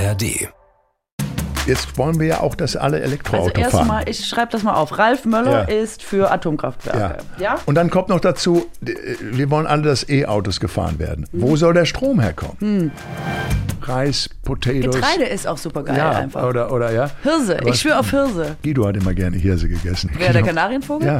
[0.00, 0.48] ARD.
[1.66, 3.80] Jetzt wollen wir ja auch, dass alle Elektroauto Also fahren.
[3.80, 4.98] erstmal, ich schreibe das mal auf.
[4.98, 5.82] Ralf Möller Ja.
[5.82, 7.18] ist für Atomkraftwerke.
[7.38, 7.56] Ja?
[7.66, 11.26] Und dann kommt noch dazu, d- wir wollen alle, dass E-Autos gefahren werden.
[11.32, 11.42] Hm.
[11.42, 12.90] Wo soll der Strom herkommen?
[13.82, 14.94] Reis, Potatoes.
[14.96, 16.42] Getreide ist auch super geil ja, einfach.
[16.44, 17.10] Oder, oder ja.
[17.22, 17.58] Hirse.
[17.62, 18.56] Was- Ich schwöre auf Hirse.
[18.62, 20.10] Guido hat immer gerne Hirse gegessen.
[20.16, 21.06] Wer, der Guido- Kanarienvogel?
[21.06, 21.18] Ja,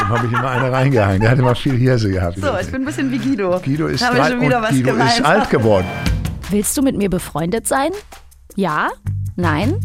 [0.00, 1.20] dem habe ich immer eine reingehangen.
[1.20, 2.38] Der hat immer viel Hirse gehabt.
[2.40, 3.60] So, ich bin ein bisschen wie Guido.
[3.64, 5.86] Guido ist, drei- schon wieder und was Guido ist alt geworden.
[6.50, 7.92] Willst du mit mir befreundet sein?
[8.56, 8.90] Ja?
[9.36, 9.80] Nein?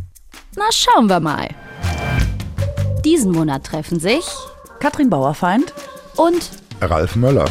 [0.55, 1.49] Na, schauen wir mal.
[3.03, 4.26] Diesen Monat treffen sich
[4.80, 5.73] Katrin Bauerfeind.
[6.16, 6.49] und
[6.80, 7.49] Ralf Möller.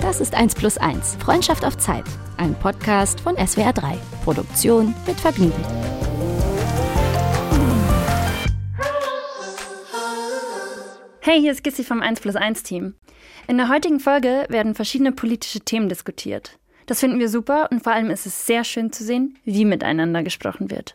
[0.00, 1.16] das ist 1 plus 1.
[1.16, 2.04] Freundschaft auf Zeit.
[2.36, 3.98] Ein Podcast von SWR 3.
[4.24, 5.52] Produktion mit Vergnügen.
[11.20, 12.94] Hey, hier ist Gissi vom 1 plus 1 Team.
[13.48, 16.58] In der heutigen Folge werden verschiedene politische Themen diskutiert.
[16.86, 20.22] Das finden wir super und vor allem ist es sehr schön zu sehen, wie miteinander
[20.22, 20.94] gesprochen wird.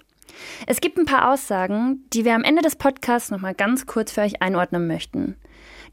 [0.68, 4.22] Es gibt ein paar Aussagen, die wir am Ende des Podcasts nochmal ganz kurz für
[4.22, 5.36] euch einordnen möchten.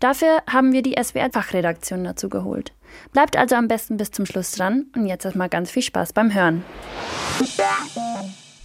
[0.01, 2.73] Dafür haben wir die SWR-Fachredaktion dazu geholt.
[3.13, 6.35] Bleibt also am besten bis zum Schluss dran und jetzt erstmal ganz viel Spaß beim
[6.35, 6.65] Hören.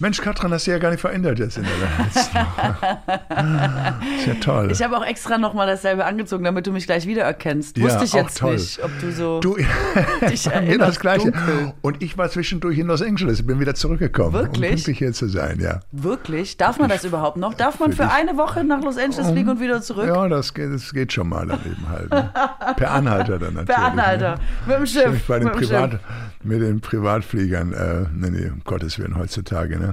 [0.02, 1.72] Mensch, Katrin, hast du ja gar nicht verändert jetzt in der
[2.04, 2.98] letzten Woche.
[4.18, 4.68] Ist ja toll.
[4.70, 7.78] Ich habe auch extra nochmal dasselbe angezogen, damit du mich gleich wiedererkennst.
[7.78, 8.52] Ja, Wusste ich jetzt toll.
[8.54, 9.56] nicht, ob du so Du,
[10.28, 11.30] dich mir das Gleiche.
[11.32, 11.72] dunkel.
[11.80, 14.34] Und ich war zwischendurch in Los Angeles, bin wieder zurückgekommen.
[14.34, 14.70] Wirklich?
[14.70, 15.80] Um pünktlich hier zu sein, ja.
[15.92, 16.58] Wirklich?
[16.58, 17.54] Darf man das überhaupt noch?
[17.54, 20.06] Darf man für für eine Woche nach Los Angeles fliegen und wieder zurück?
[20.06, 22.10] Ja, das geht, das geht schon mal daneben halt.
[22.10, 22.30] Ne?
[22.76, 23.76] Per Anhalter dann natürlich.
[23.76, 24.30] Per Anhalter.
[24.32, 24.40] Ne?
[24.66, 25.26] Mit dem Schiff.
[25.28, 26.00] Bei den, mit dem Privat,
[26.42, 29.91] mit den Privatfliegern, äh, nee, nee, um Gottes Willen heutzutage, ne?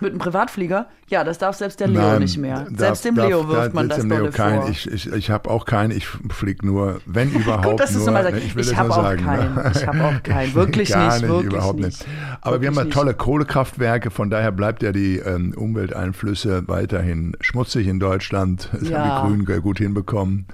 [0.00, 0.86] Mit einem Privatflieger?
[1.08, 2.66] Ja, das darf selbst der Leo Nein, nicht mehr.
[2.70, 4.60] darf- selbst dem darf- Leo wirft da- man das dem Leo kein.
[4.62, 4.70] vor.
[4.70, 8.04] Ich, ich, ich habe auch keinen, ich fliege nur, wenn überhaupt Gut, dass nur.
[8.06, 8.44] nochmal sagst.
[8.44, 9.54] Ich, will Ich das hab nur auch sagen, keinen.
[9.54, 9.72] Ne?
[9.74, 10.54] Ich hab auch keinen.
[10.54, 11.86] Wirklich Gar nicht, nicht, wirklich überhaupt nicht.
[12.00, 12.06] nicht.
[12.42, 17.36] Aber wir haben ja Wirklich tolle Kohlekraftwerke, von daher bleibt ja die ähm, Umwelteinflüsse weiterhin
[17.40, 18.68] schmutzig in Deutschland.
[18.72, 18.98] Das Ja.
[19.22, 20.46] haben die Grünen gut hinbekommen.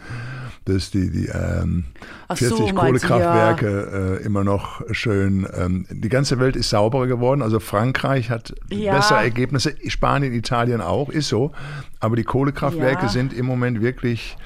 [0.67, 1.85] Dass die, die ähm,
[2.29, 5.47] Ach so, 40 meinst du, Kohlekraftwerke äh, immer noch schön.
[5.55, 7.43] Ähm, die ganze Welt ist sauberer geworden.
[7.43, 8.95] Also Frankreich hat Ja.
[8.95, 11.53] bessere Ergebnisse, Spanien, Italien auch, ist so.
[12.01, 13.09] Aber die Kohlekraftwerke Ja.
[13.09, 14.39] sind im Moment wirklich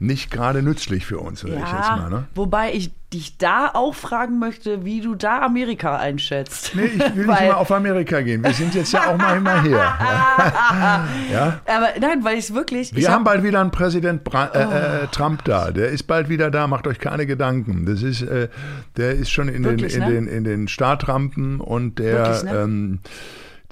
[0.00, 2.10] nicht gerade nützlich für uns, sag ich jetzt Ja, mal.
[2.10, 2.26] Ne?
[2.34, 6.72] wobei ich dich da auch fragen möchte, wie du da Amerika einschätzt.
[6.74, 8.44] Nee, ich will nicht immer auf Amerika gehen.
[8.44, 9.78] Wir sind jetzt ja auch mal immer hier.
[11.32, 11.60] ja?
[11.66, 12.92] Aber nein, weil ich wirklich.
[12.92, 15.70] Wir ich haben hab- bald wieder einen Präsident Bra äh, äh, Trump da.
[15.70, 16.66] Der ist bald wieder da.
[16.66, 17.84] Macht euch keine Gedanken.
[17.86, 18.48] Das ist, äh,
[18.96, 20.10] der ist schon in, den, Wirklich, in, ne?
[20.10, 22.60] den, in den Startrampen und der, Wirklich, ne?
[22.60, 22.98] ähm,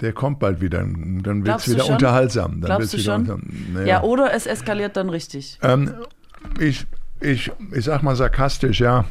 [0.01, 0.79] der kommt bald wieder.
[0.79, 2.61] Dann wird es wieder unterhaltsam.
[2.61, 3.21] Dann Glaubst du wieder schon?
[3.21, 3.73] unterhaltsam.
[3.73, 3.87] Naja.
[3.87, 5.59] Ja, oder es eskaliert dann richtig.
[5.61, 5.93] Ähm,
[6.59, 6.85] ich,
[7.21, 9.05] ich, ich sag mal sarkastisch, ja.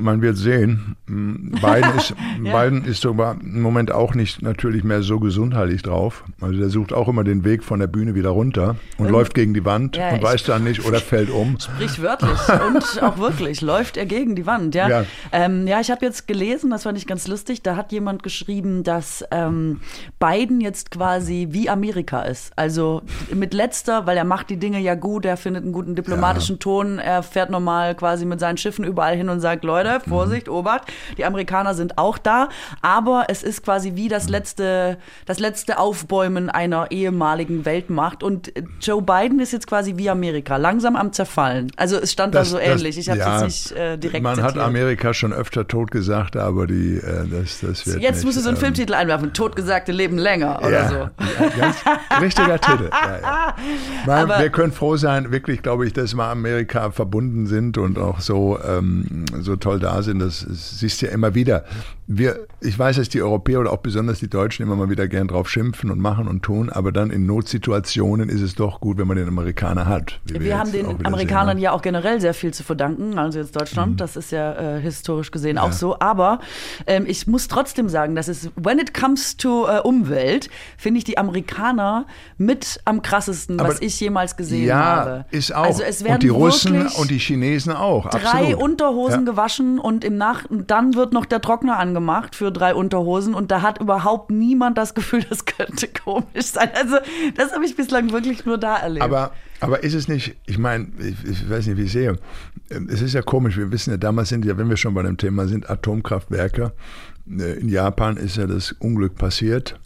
[0.00, 0.96] Man wird sehen.
[1.06, 6.24] Hm, Biden ist, Biden ist sogar im Moment auch nicht natürlich mehr so gesundheitlich drauf.
[6.40, 9.52] Also der sucht auch immer den Weg von der Bühne wieder runter und läuft gegen
[9.54, 11.58] die Wand Ja, und weiß dann nicht oder fällt um.
[11.58, 14.74] Sprichwörtlich und auch wirklich läuft er gegen die Wand.
[14.74, 15.00] Ja, Ja.
[15.02, 18.22] ja, ähm, ja ich habe jetzt gelesen, das fand ich ganz lustig, da hat jemand
[18.22, 19.80] geschrieben, dass ähm,
[20.18, 22.52] Biden jetzt quasi wie Amerika ist.
[22.56, 26.58] Also mit letzter, weil er macht die Dinge ja gut, er findet einen guten diplomatischen
[26.58, 30.82] Ton, er fährt normal quasi mit seinen Schiffen überall hin und sagt, Leute, Vorsicht, Obacht,
[31.18, 32.48] die Amerikaner sind auch da,
[32.80, 38.62] aber es ist quasi wie das letzte, das letzte Aufbäumen einer ehemaligen Weltmacht und äh,
[38.80, 41.70] Joe Biden ist jetzt quasi wie Amerika, langsam am zerfallen.
[41.76, 42.98] Also es stand da so ähnlich.
[42.98, 44.66] Ich habe es ja, jetzt nicht äh, direkt Man hat zitiert.
[44.66, 48.42] Amerika schon öfter tot gesagt, aber die, äh, das, das wird Jetzt nicht, musst du
[48.42, 50.94] so einen ähm, Filmtitel einwerfen, Totgesagte leben länger oder ja, so.
[50.94, 51.10] ja,
[51.58, 51.76] ganz
[52.20, 52.90] richtiger Titel.
[52.92, 53.54] Ja,
[54.06, 58.20] Aber- wir können froh sein, wirklich, glaube ich, dass wir Amerika verbunden sind und auch
[58.20, 60.18] so, ähm, so toll da sind.
[60.18, 61.64] Das, das siehst du ja immer wieder.
[62.06, 65.28] Wir, ich weiß, dass die Europäer oder auch besonders die Deutschen immer mal wieder gern
[65.28, 69.06] drauf schimpfen und machen und tun, aber dann in Notsituationen ist es doch gut, wenn
[69.06, 70.20] man den Amerikaner hat.
[70.24, 71.62] wie Wir, haben den Amerikanern sehen, ne?
[71.62, 75.30] ja auch generell sehr viel zu verdanken, also jetzt Deutschland, das ist ja äh, historisch
[75.30, 75.98] gesehen auch so.
[76.00, 76.40] Aber
[76.86, 81.04] ähm, ich muss trotzdem sagen, dass es, when it comes to äh, Umwelt, finde ich
[81.04, 82.06] die Amerikaner
[82.36, 85.24] mit am krassesten, was Aber- ich jemals gesehen ja, habe.
[85.30, 85.64] ist auch.
[85.64, 88.10] Also es werden und die Russen und die Chinesen auch.
[88.10, 88.54] drei absolut.
[88.62, 89.32] Unterhosen Ja.
[89.32, 93.50] gewaschen und im Nach und dann wird noch der Trockner angemacht für drei Unterhosen und
[93.50, 96.70] da hat überhaupt niemand das Gefühl, das könnte komisch sein.
[96.74, 96.96] Also
[97.36, 99.04] das habe ich bislang wirklich nur da erlebt.
[99.04, 102.16] Aber, aber ist es nicht, ich meine, ich, ich weiß nicht, wie ich sehe,
[102.88, 105.16] es ist ja komisch, wir wissen ja, damals sind ja, wenn wir schon bei dem
[105.16, 106.72] Thema sind, Atomkraftwerke.
[107.28, 109.78] Äh, In Japan ist ja das Unglück passiert.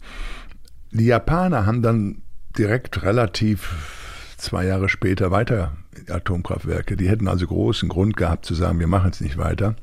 [0.91, 2.21] Die Japaner haben dann
[2.57, 5.73] direkt relativ zwei Jahre später weiter
[6.09, 6.95] Atomkraftwerke.
[6.95, 9.75] Die hätten also großen Grund gehabt zu sagen, wir machen es nicht weiter.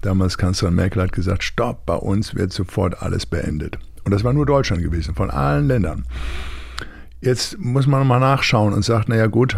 [0.00, 3.78] Damals Kanzlerin Merkel hat gesagt, stopp, bei uns wird sofort alles beendet.
[4.04, 6.06] Und das war nur Deutschland gewesen, von allen Ländern.
[7.20, 9.56] Jetzt muss man mal nachschauen und sagt, naja gut,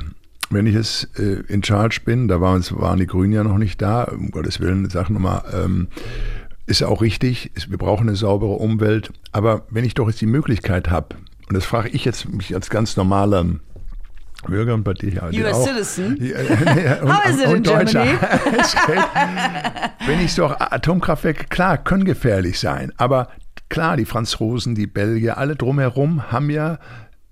[0.50, 3.80] wenn ich jetzt äh, in Charge bin, da waren, waren die Grünen ja noch nicht
[3.80, 5.88] da, um Gottes Willen, sag nochmal, ähm,
[6.66, 10.26] ist auch richtig, ist, wir brauchen eine saubere Umwelt, aber wenn ich doch jetzt die
[10.26, 11.16] Möglichkeit habe,
[11.48, 13.44] und das frage ich jetzt mich als ganz normaler
[14.42, 15.66] Bürger und bei dir ja US auch.
[15.66, 16.16] citizen.
[16.22, 17.62] Ja, und, How is it in.
[17.62, 18.18] Germany?
[20.06, 23.28] Wenn ich so Atomkraftwerke, klar, können gefährlich sein, aber
[23.68, 26.78] klar, die Franzosen, die Belgier, alle drumherum haben ja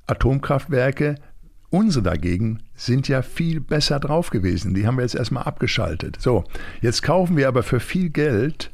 [0.06, 1.16] Atomkraftwerke.
[1.72, 4.74] Unsere dagegen sind ja viel besser drauf gewesen.
[4.74, 6.16] Die haben wir jetzt erstmal abgeschaltet.
[6.18, 6.44] So,
[6.80, 8.72] jetzt kaufen wir aber für viel Geld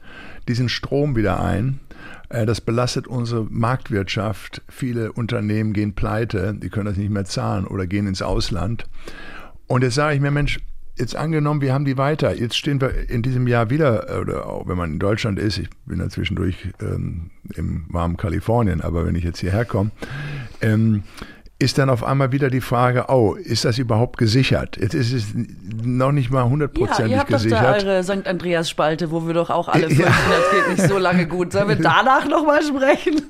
[0.48, 1.80] diesen Strom wieder ein.
[2.28, 4.62] Äh, Das belastet unsere Marktwirtschaft.
[4.68, 8.84] Viele Unternehmen gehen pleite, die können das nicht mehr zahlen oder gehen ins Ausland.
[9.66, 10.60] Und jetzt sage ich mir, Mensch,
[10.96, 12.34] jetzt angenommen, wir haben die weiter.
[12.34, 15.58] Jetzt stehen wir in diesem Jahr wieder, äh, oder auch wenn man in Deutschland ist,
[15.58, 19.90] ich bin ja zwischendurch ähm, im warmen Kalifornien, aber wenn ich jetzt hierher komme,
[20.60, 21.02] ähm,
[21.58, 24.76] ist dann auf einmal wieder die Frage, oh, ist das überhaupt gesichert?
[24.76, 25.24] Jetzt ist es
[25.82, 28.26] noch nicht mal Ja, hundertprozentig ihr habt doch da eure St.
[28.26, 30.06] Andreas-Spalte, wo wir doch auch alle Ja.
[30.06, 31.52] das geht nicht so lange gut.
[31.52, 33.22] Sollen wir danach nochmal sprechen?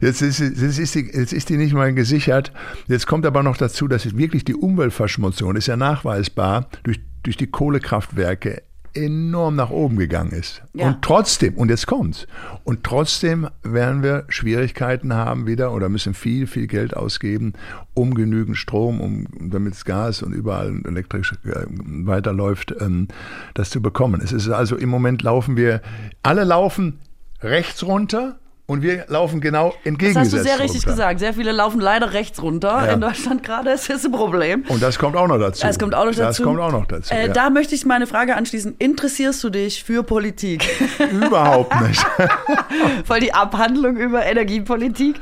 [0.00, 2.52] Jetzt ist, jetzt, ist die, jetzt ist die nicht mal gesichert.
[2.86, 7.48] Jetzt kommt aber noch dazu, dass wirklich die Umweltverschmutzung, ist ja nachweisbar, durch, durch die
[7.48, 8.62] Kohlekraftwerke
[8.98, 10.62] enorm nach oben gegangen ist.
[10.74, 10.88] Ja.
[10.88, 12.26] Und trotzdem, und jetzt kommt's,
[12.64, 17.52] und trotzdem werden wir Schwierigkeiten haben wieder oder müssen viel, viel Geld ausgeben,
[17.94, 23.08] um genügend Strom, um damit das Gas und überall elektrisch äh, weiterläuft, ähm,
[23.54, 24.20] das zu bekommen.
[24.22, 25.80] Es ist also im Moment laufen wir,
[26.22, 26.98] alle laufen
[27.40, 28.38] rechts runter
[28.70, 30.90] und wir laufen genau Das entgegengesetzt hast du sehr richtig runter.
[30.90, 31.20] gesagt.
[31.20, 32.92] Sehr viele laufen leider rechts runter Ja.
[32.92, 33.70] in Deutschland gerade.
[33.70, 34.62] Das ist ein Problem.
[34.68, 35.66] Und das kommt auch noch dazu.
[35.66, 36.20] Das kommt auch noch dazu.
[36.20, 37.14] Das kommt auch noch dazu.
[37.14, 37.32] Äh, ja.
[37.32, 38.74] Da möchte ich meine Frage anschließen.
[38.78, 40.68] Interessierst du dich für Politik?
[41.12, 42.04] Überhaupt nicht.
[43.06, 45.16] Voll die Abhandlung über Energiepolitik.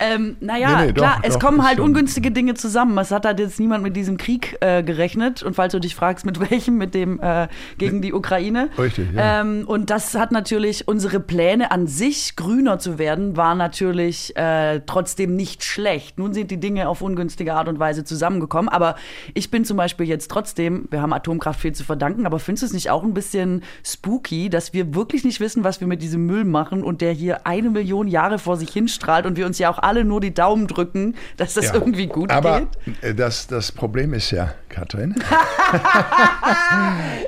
[0.00, 2.98] Ähm, naja, Nee, nee, doch, klar, es doch, kommen ist halt ungünstige Dinge zusammen.
[2.98, 5.44] Es hat halt jetzt niemand mit diesem Krieg äh, gerechnet.
[5.44, 7.46] Und falls du dich fragst, mit welchem, mit dem äh,
[7.78, 8.70] gegen die Ukraine.
[8.76, 9.42] Richtig, ja.
[9.42, 14.80] Ähm, und das hat natürlich unsere Pläne an sich, grüner zu werden, war natürlich äh,
[14.86, 16.18] trotzdem nicht schlecht.
[16.18, 18.70] Nun sind die Dinge auf ungünstige Art und Weise zusammengekommen.
[18.70, 18.94] Aber
[19.34, 22.66] ich bin zum Beispiel jetzt trotzdem, wir haben Atomkraft viel zu verdanken, aber findest du
[22.68, 26.24] es nicht auch ein bisschen spooky, dass wir wirklich nicht wissen, was wir mit diesem
[26.24, 29.70] Müll machen und der hier eine Million Jahre vor sich hinstrahlt und wir uns ja
[29.70, 31.74] auch alle nur die Daumen drücken, dass das Ja.
[31.74, 33.02] irgendwie gut Aber geht?
[33.02, 35.16] äh, das, das Problem ist ja, Katrin,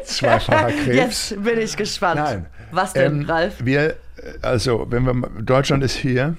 [0.05, 1.31] zweifacher Krebs.
[1.31, 2.21] Jetzt bin ich gespannt.
[2.21, 2.47] Nein.
[2.73, 3.55] Was denn, Ähm, Ralf?
[3.65, 3.97] Wir,
[4.43, 6.37] also, wenn wir, Deutschland ist hier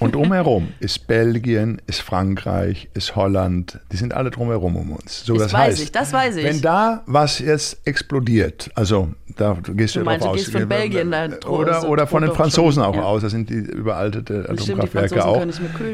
[0.00, 5.24] und drumherum ist Belgien, ist Frankreich, ist Holland, die sind alle drumherum um uns.
[5.24, 6.44] So, Das das weiß heißt, ich, das weiß ich.
[6.44, 10.44] Wenn da was jetzt explodiert, also da gehst du, Du meinst, drauf du aus.
[10.46, 13.02] gehst von Belgien da oder, oder von den Franzosen schon, auch ja.
[13.02, 15.46] aus, das sind die überaltete stimmt, die Atomkraftwerke auch.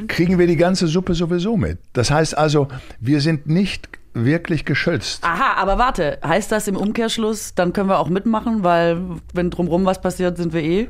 [0.08, 1.78] Kriegen wir die ganze Suppe sowieso mit.
[1.92, 2.68] Das heißt also,
[3.00, 5.24] wir sind nicht wirklich geschützt.
[5.24, 9.00] Aha, aber warte, heißt das im Umkehrschluss, dann können wir auch mitmachen, weil
[9.32, 10.88] wenn drumherum was passiert, sind wir eh.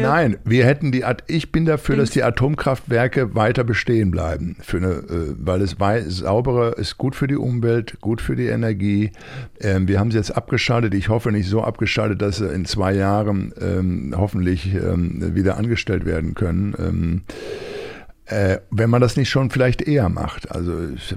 [0.00, 4.78] Nein, wir hätten die, At- ich bin dafür, dass die Atomkraftwerke weiter bestehen bleiben, für
[4.78, 9.10] eine, äh, weil es wei- saubere ist gut für die Umwelt, gut für die Energie.
[9.60, 10.94] Ähm, wir haben sie jetzt abgeschaltet.
[10.94, 16.06] Ich hoffe nicht so abgeschaltet, dass sie in zwei Jahren ähm, hoffentlich ähm, wieder angestellt
[16.06, 17.22] werden können.
[18.32, 20.50] Äh, wenn man das nicht schon vielleicht eher macht.
[20.50, 20.72] Also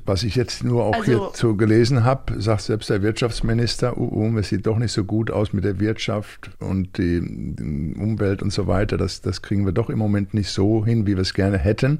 [0.05, 4.37] was ich jetzt nur auch Also- hierzu gelesen habe, sagt selbst der Wirtschaftsminister, uh, uh,
[4.37, 8.51] es sieht doch nicht so gut aus mit der Wirtschaft und die, die Umwelt und
[8.51, 8.97] so weiter.
[8.97, 11.99] Das, das kriegen wir doch im Moment nicht so hin, wie wir es gerne hätten.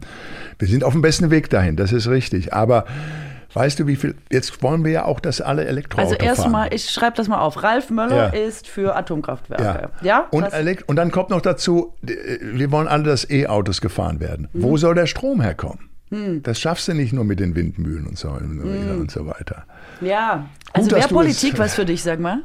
[0.60, 2.54] Wir sind auf dem besten Weg dahin, das ist richtig.
[2.54, 2.84] Aber
[3.56, 6.90] weißt du, wie viel, jetzt wollen wir ja auch, dass alle Elektroauto Also erstmal, ich
[6.92, 7.64] schreibe das mal auf.
[7.64, 8.40] Ralf Möller Ja.
[8.48, 9.90] ist für Atomkraftwerke.
[10.02, 10.08] Ja.
[10.20, 10.28] Ja?
[10.32, 10.46] Und,
[10.88, 14.50] und dann kommt noch dazu, d- wir wollen alle, dass E-Autos gefahren werden.
[14.54, 14.64] Mhm.
[14.64, 15.90] Wo soll der Strom herkommen?
[16.12, 16.44] Hm.
[16.44, 19.64] Das schaffst du nicht nur mit den Windmühlen und so, und so weiter.
[20.02, 22.44] ja, also du Politik was für dich, sag mal?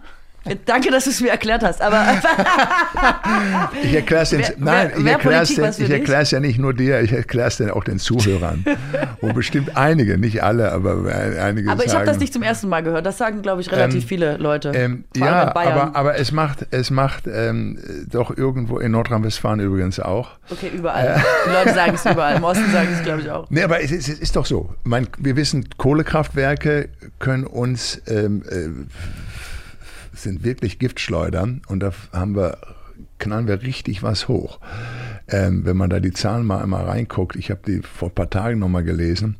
[0.64, 1.82] Danke, dass du es mir erklärt hast.
[1.82, 2.02] Aber
[3.82, 5.56] Ich erkläre es Wer- nein, ich erkläre es ich
[5.86, 5.90] dich?
[5.90, 8.64] erklär's ja nicht nur dir, ich erkläre es dann auch den Zuhörern.
[9.20, 11.04] Wo bestimmt einige, nicht alle, aber
[11.40, 13.04] einige aber ich habe das nicht zum ersten Mal gehört.
[13.06, 14.72] Das sagen, glaube ich, relativ Ähm, viele Leute.
[14.74, 17.78] Ähm, ja, aber, aber es macht, es macht ähm,
[18.10, 20.30] doch irgendwo in Nordrhein-Westfalen übrigens auch.
[20.50, 21.22] okay, überall.
[21.46, 22.36] Die Leute sagen es überall.
[22.36, 23.46] Im Osten sagen es, glaube ich, auch.
[23.50, 24.74] Nee, aber es ist, es ist doch so.
[24.84, 28.68] Mein, wir wissen, Kohlekraftwerke können uns, ähm, äh,
[30.22, 32.58] sind wirklich Giftschleudern und da haben wir,
[33.18, 34.60] knallen wir richtig was hoch.
[35.28, 38.30] Ähm, wenn man da die Zahlen mal einmal reinguckt, ich habe die vor ein paar
[38.30, 39.36] Tagen nochmal gelesen.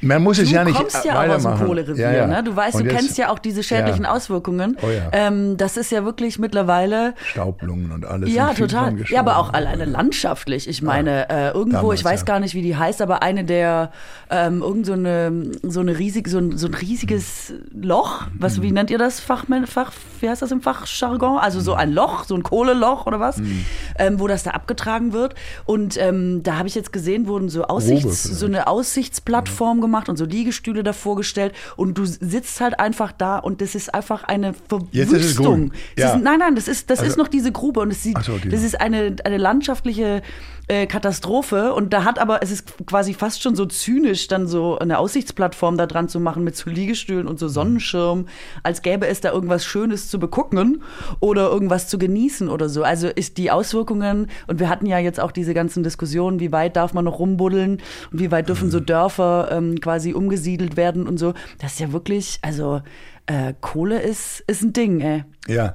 [0.00, 1.54] Man muss es du ja nicht kommst ja auch aus dem.
[1.66, 2.26] Kohlerevier, Ja, ja.
[2.26, 2.42] ne?
[2.44, 4.12] Du weißt, Und du jetzt- kennst ja auch diese schädlichen Ja.
[4.12, 4.76] Auswirkungen.
[4.82, 8.32] Oh ähm, das ist ja wirklich mittlerweile Staublungen und alles.
[8.32, 8.96] ja, total.
[9.08, 10.68] Ja, aber auch alleine landschaftlich.
[10.68, 13.92] Ich meine, äh, irgendwo, Damals, ich weiß gar nicht, wie die heißt, aber eine der,
[14.30, 18.24] ähm, irgend so eine, so eine riesige, so ein, so ein riesiges Loch.
[18.38, 18.62] Was, Mhm.
[18.62, 21.38] wie nennt ihr das Fachmän, Fach, wie heißt das im Fachjargon?
[21.38, 23.64] Also so ein Loch, so ein Kohleloch oder was, Mhm.
[23.98, 25.34] ähm, wo das da abgetragen wird.
[25.64, 30.16] Und ähm, da habe ich jetzt gesehen, wurden so Aussichts, so eine Aussichtsplattform gemacht und
[30.16, 34.54] so Liegestühle davor gestellt und du sitzt halt einfach da und das ist einfach eine
[34.68, 35.72] Verwüstung.
[35.98, 36.14] Ja.
[36.14, 38.38] ist, nein, nein, das ist, das Also- ist noch diese Grube und es sieht, so,
[38.38, 40.22] das ist eine, eine landschaftliche
[40.66, 44.78] äh, Katastrophe und da hat aber, es ist quasi fast schon so zynisch, dann so
[44.78, 48.28] eine Aussichtsplattform da dran zu machen mit so Liegestühlen und so Sonnenschirm,
[48.62, 50.82] als gäbe es da irgendwas Schönes zu begucken
[51.20, 52.82] oder irgendwas zu genießen oder so.
[52.82, 56.76] Also ist die Auswirkungen, und wir hatten ja jetzt auch diese ganzen Diskussionen, wie weit
[56.76, 61.18] darf man noch rumbuddeln und wie weit dürfen so Dörfer ähm, quasi umgesiedelt werden und
[61.18, 61.34] so.
[61.58, 62.82] Das ist ja wirklich, also
[63.26, 65.24] äh, Kohle ist, ist ein Ding, ey.
[65.46, 65.74] Ja,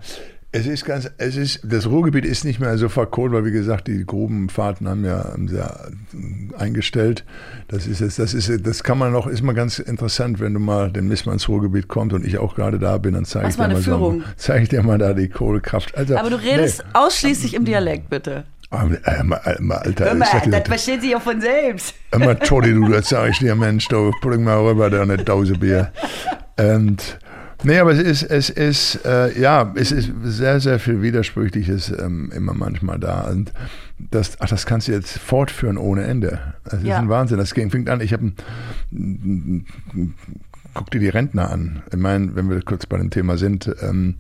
[0.52, 3.88] es ist ganz, es ist, das Ruhrgebiet ist nicht mehr so verkohlt, weil wie gesagt,
[3.88, 5.78] die Grubenfahrten haben ja, haben ja
[6.58, 7.24] eingestellt.
[7.68, 10.60] Das ist jetzt, das ist, das kann man noch, ist mal ganz interessant, wenn du
[10.60, 13.56] mal demnächst mal ins Ruhrgebiet kommst und ich auch gerade da bin, dann zeige ich
[13.56, 15.96] dir mal so, zeige ich dir mal da die Kohlekraft.
[15.96, 16.90] Also, Aber du redest nee.
[16.94, 18.46] ausschließlich im Dialekt, bitte.
[18.72, 21.96] Aber, äh, mal, äh, mal, Alter, mal, dir, das versteht sich ja von selbst.
[22.12, 25.54] Immer Toddy, du, das sag ich dir, Mensch, du bring mal rüber da eine Dose
[25.54, 25.92] Bier.
[26.58, 27.18] Und
[27.64, 32.32] nee, aber es ist, es ist, äh, ja, es ist sehr, sehr viel Widersprüchliches ähm,
[32.36, 33.22] immer manchmal da.
[33.22, 33.54] Und
[33.98, 36.40] das, ach, das kannst du jetzt fortführen ohne Ende.
[36.66, 36.96] Das Ja.
[36.98, 37.40] ist ein Wahnsinn.
[37.40, 38.34] Das ging, fängt an, ich habe
[40.76, 41.82] guck dir die Rentner an.
[41.92, 44.16] Ich meine, wenn wir kurz bei dem Thema sind, ähm,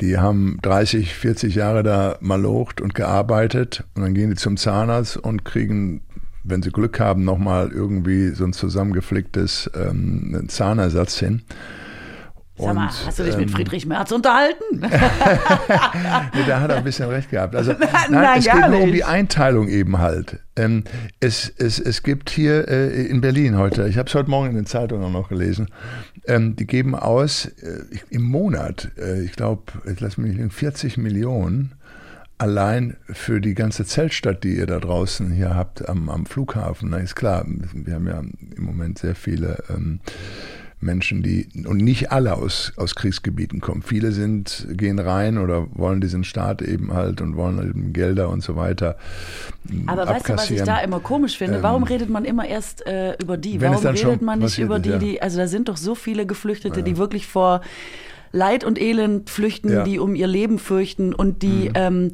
[0.00, 5.16] die haben 30, 40 Jahre da malocht und gearbeitet und dann gehen die zum Zahnarzt
[5.16, 6.02] und kriegen,
[6.42, 11.42] wenn sie Glück haben, nochmal irgendwie so ein zusammengeflicktes ähm, Zahnersatz hin.
[12.56, 14.62] Sag mal, Und, hast du dich mit ähm, Friedrich Merz unterhalten?
[16.34, 17.54] Nee, da hat er ein bisschen recht gehabt.
[17.54, 18.94] Also, nein, nein, es geht nur um nicht.
[18.94, 20.40] die Einteilung eben halt.
[20.56, 20.84] Ähm,
[21.20, 24.54] es, es, es gibt hier äh, in Berlin heute, ich habe es heute Morgen in
[24.54, 25.68] den Zeitungen auch noch gelesen,
[26.26, 29.62] ähm, die geben aus äh, im Monat, äh, ich glaube,
[29.98, 31.74] lass mich nicht lügen, 40 Millionen
[32.38, 36.90] allein für die ganze Zeltstadt, die ihr da draußen hier habt am, am Flughafen.
[36.90, 40.00] Na, ist klar, wir haben ja im Moment sehr viele ähm,
[40.80, 43.82] Menschen, die und nicht alle aus, aus Kriegsgebieten kommen.
[43.82, 48.42] Viele sind, gehen rein oder wollen diesen Staat eben halt und wollen eben Gelder und
[48.42, 48.96] so weiter.
[49.70, 51.56] m, Aber weißt du, was ich da immer komisch finde?
[51.56, 53.60] Ähm, Warum redet man immer erst äh, über die?
[53.60, 54.98] Warum redet man nicht über die, ja.
[54.98, 57.62] die, also da sind doch so viele Geflüchtete, die wirklich vor
[58.32, 59.80] Leid und Elend flüchten, Ja.
[59.80, 59.84] Mhm.
[59.84, 62.10] die um ihr Leben fürchten und die, ähm,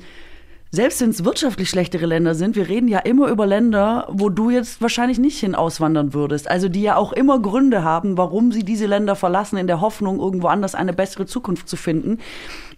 [0.73, 4.51] selbst wenn es wirtschaftlich schlechtere Länder sind, wir reden ja immer über Länder, wo du
[4.51, 6.49] jetzt wahrscheinlich nicht hin auswandern würdest.
[6.49, 10.21] Also die ja auch immer Gründe haben, warum sie diese Länder verlassen, in der Hoffnung,
[10.21, 12.19] irgendwo anders eine bessere Zukunft zu finden.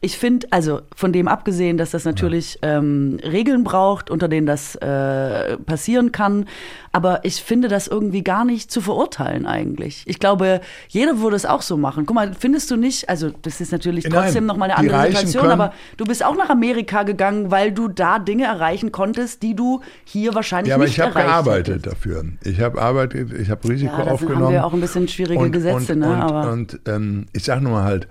[0.05, 4.75] Ich finde, also von dem abgesehen, dass das natürlich ähm, Regeln braucht, unter denen das
[4.75, 6.47] äh, passieren kann,
[6.91, 10.03] aber ich finde das irgendwie gar nicht zu verurteilen eigentlich.
[10.09, 12.05] Ich glaube, jeder würde es auch so machen.
[12.05, 15.47] Guck mal, findest du nicht, also das ist natürlich Nein, trotzdem nochmal eine andere Situation,
[15.53, 19.83] aber du bist auch nach Amerika gegangen, weil du da Dinge erreichen konntest, die du
[20.05, 21.87] hier wahrscheinlich Ja, aber nicht ich habe gearbeitet hättest.
[21.87, 22.25] dafür.
[22.43, 24.45] Ich habe arbeitet, ich habe Risiko Ja, da sind- aufgenommen.
[24.47, 26.09] haben wir auch ein bisschen schwierige Gesetze, und, ne?
[26.09, 28.09] Und, Aber- und ähm, ich sage nur mal halt,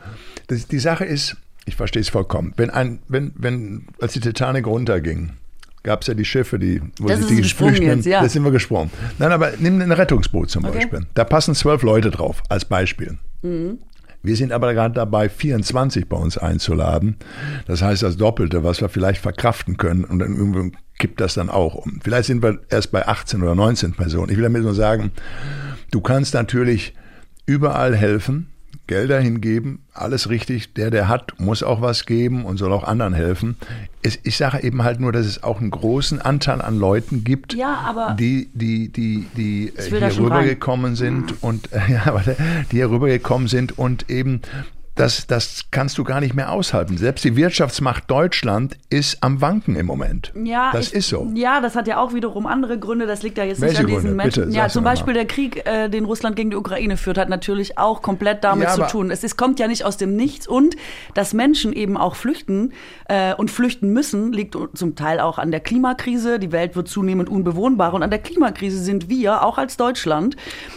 [0.48, 2.54] das, die Sache ist, ich verstehe es vollkommen.
[2.58, 5.32] Wenn ein, wenn, wenn, als die Titanic runterging,
[5.84, 8.22] gab es ja die Schiffe, die, wo Das sich die gesprungen Flüchtenden- jetzt, ja.
[8.22, 8.92] Da sind wir gesprungen.
[9.20, 10.78] Nein, aber nimm ein Rettungsboot zum Okay.
[10.80, 11.06] Beispiel.
[11.14, 13.18] Da passen zwölf Leute drauf, als Beispiel.
[13.42, 13.80] Mhm.
[14.24, 17.16] Wir sind aber gerade dabei, 24 bei uns einzuladen.
[17.66, 20.04] Das heißt das Doppelte, was wir vielleicht verkraften können.
[20.04, 22.00] Und dann irgendwann kippt das dann auch um.
[22.04, 24.30] Vielleicht sind wir erst bei 18 oder 19 Personen.
[24.30, 25.10] Ich will damit nur sagen,
[25.90, 26.94] du kannst natürlich
[27.48, 28.51] überall helfen,
[28.92, 30.74] Gelder hingeben, alles richtig.
[30.74, 33.56] Der, der hat, muss auch was geben und soll auch anderen helfen.
[34.02, 37.54] Es, ich sage eben halt nur, dass es auch einen großen Anteil an Leuten gibt,
[37.54, 42.22] Ja, aber- die, die, die, die äh, hier rübergekommen sind und ja, aber
[42.70, 44.42] die hier rübergekommen sind und eben
[44.96, 46.98] das, das kannst du gar nicht mehr aushalten.
[46.98, 50.34] Selbst die Wirtschaftsmacht Deutschland ist am Wanken im Moment.
[50.44, 51.32] Ja, das ich, ist so.
[51.34, 53.08] Ja, das hat ja auch wiederum andere Gründe.
[53.08, 54.16] Das liegt ja jetzt Welche nicht an diesen Gründe?
[54.16, 54.44] Menschen.
[54.46, 54.82] Bitte, ja, zum.
[54.84, 58.68] Beispiel der Krieg, äh, den Russland gegen die Ukraine führt, hat natürlich auch komplett damit
[58.68, 59.12] Ja, zu tun.
[59.12, 60.76] Es ist, kommt ja nicht aus dem Nichts und
[61.14, 62.74] dass Menschen eben auch flüchten
[63.08, 66.40] äh, und flüchten müssen, liegt zum Teil auch an der Klimakrise.
[66.40, 70.36] Die Welt wird zunehmend unbewohnbarer und an der Klimakrise sind wir auch als Deutschland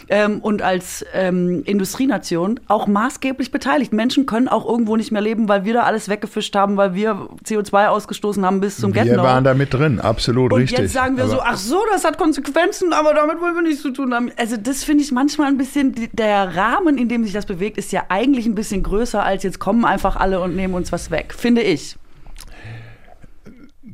[0.08, 3.92] ähm, und als ähm, Industrienation auch maßgeblich beteiligt.
[3.92, 7.28] Menschen können auch irgendwo nicht mehr leben, weil wir da alles weggefischt haben, weil wir
[7.44, 9.22] CO2 ausgestoßen haben bis zum Wir Get-No.
[9.22, 10.78] waren da mit drin, absolut Und richtig.
[10.78, 13.82] jetzt sagen wir Aber- so, ach so, das hat Konsequenzen, aber damit wollen wir nichts
[13.82, 14.30] zu tun haben.
[14.36, 17.92] Also das finde ich manchmal ein bisschen, der Rahmen, in dem sich das bewegt, ist
[17.92, 21.34] ja eigentlich ein bisschen größer, als jetzt kommen einfach alle und nehmen uns was weg,
[21.36, 21.96] finde ich.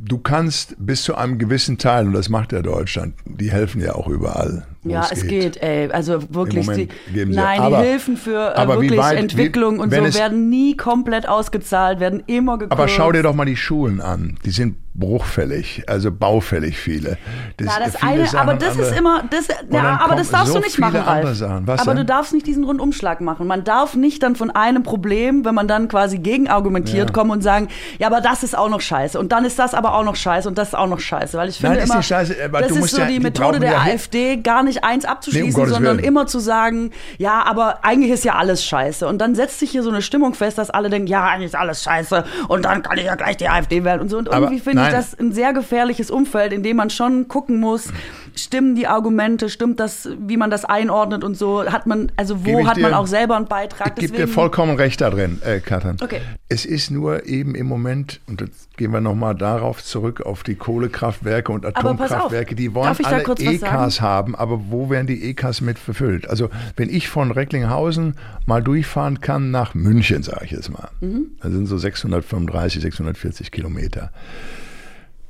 [0.03, 3.95] du kannst bis zu einem gewissen Teil, und das macht ja Deutschland, die helfen ja
[3.95, 4.67] auch überall.
[4.83, 5.63] Ja, es geht.
[5.63, 5.91] ey.
[5.91, 9.17] Also wirklich, die, Moment geben sie- nein, aber- die Hilfen für äh, wie wirklich weit-
[9.17, 12.73] wie- Entwicklung und wenn so werden nie komplett ausgezahlt, werden immer gekürzt.
[12.73, 14.39] Aber schau dir doch mal die Schulen an.
[14.45, 17.17] Die sind bruchfällig, also baufällig viele.
[17.57, 20.31] Das, Ja, das viele eine, Sachen aber das andere- ist immer, das, ja, aber das
[20.31, 21.43] darfst so du nicht machen, Ralf.
[21.43, 21.97] Aber denn?
[21.97, 23.47] du darfst nicht diesen Rundumschlag machen.
[23.47, 27.13] Man darf nicht dann von einem Problem, wenn man dann quasi gegenargumentiert, Ja.
[27.15, 27.69] kommen und sagen,
[27.99, 30.49] ja, aber das ist auch noch scheiße und dann ist das aber auch noch scheiße
[30.49, 32.69] und das ist auch noch scheiße, weil ich finde Nein, ist immer, nicht scheiße, das
[32.69, 36.05] du ist so ja- die Methode der AfD, gar nicht eins abzuschließen, Gottes sondern Willen.
[36.07, 39.83] immer zu sagen, ja, aber eigentlich ist ja alles scheiße und dann setzt sich hier
[39.83, 42.99] so eine Stimmung fest, dass alle denken, ja, eigentlich ist alles scheiße und dann kann
[42.99, 44.97] ich ja gleich die AfD wählen und so und Aber irgendwie finde ich nein.
[44.97, 47.89] das ein sehr gefährliches Umfeld, in dem man schon gucken muss,
[48.35, 52.67] stimmen die Argumente, stimmt das, wie man das einordnet und so, hat man, also wo
[52.67, 53.93] hat man dir- auch selber einen Beitrag.
[53.97, 55.97] Ich gebe dir vollkommen recht da drin, äh, Katrin.
[56.03, 56.21] Okay.
[56.49, 60.55] Es ist nur eben im Moment, und jetzt gehen wir nochmal darauf zurück, auf die
[60.55, 65.79] Kohlekraftwerke und auf, Atomkraftwerke, die wollen alle EKs haben, aber wo werden die EKs mit
[65.79, 66.29] verfüllt?
[66.31, 68.15] Also wenn ich von Recklinghausen
[68.47, 71.27] mal durchfahren kann nach München, sage ich jetzt mal, Mhm.
[71.43, 74.11] das sind so 635, 640 Kilometer,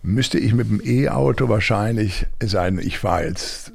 [0.03, 3.73] müsste ich mit dem E-Auto wahrscheinlich, es sei denn, ich fahre jetzt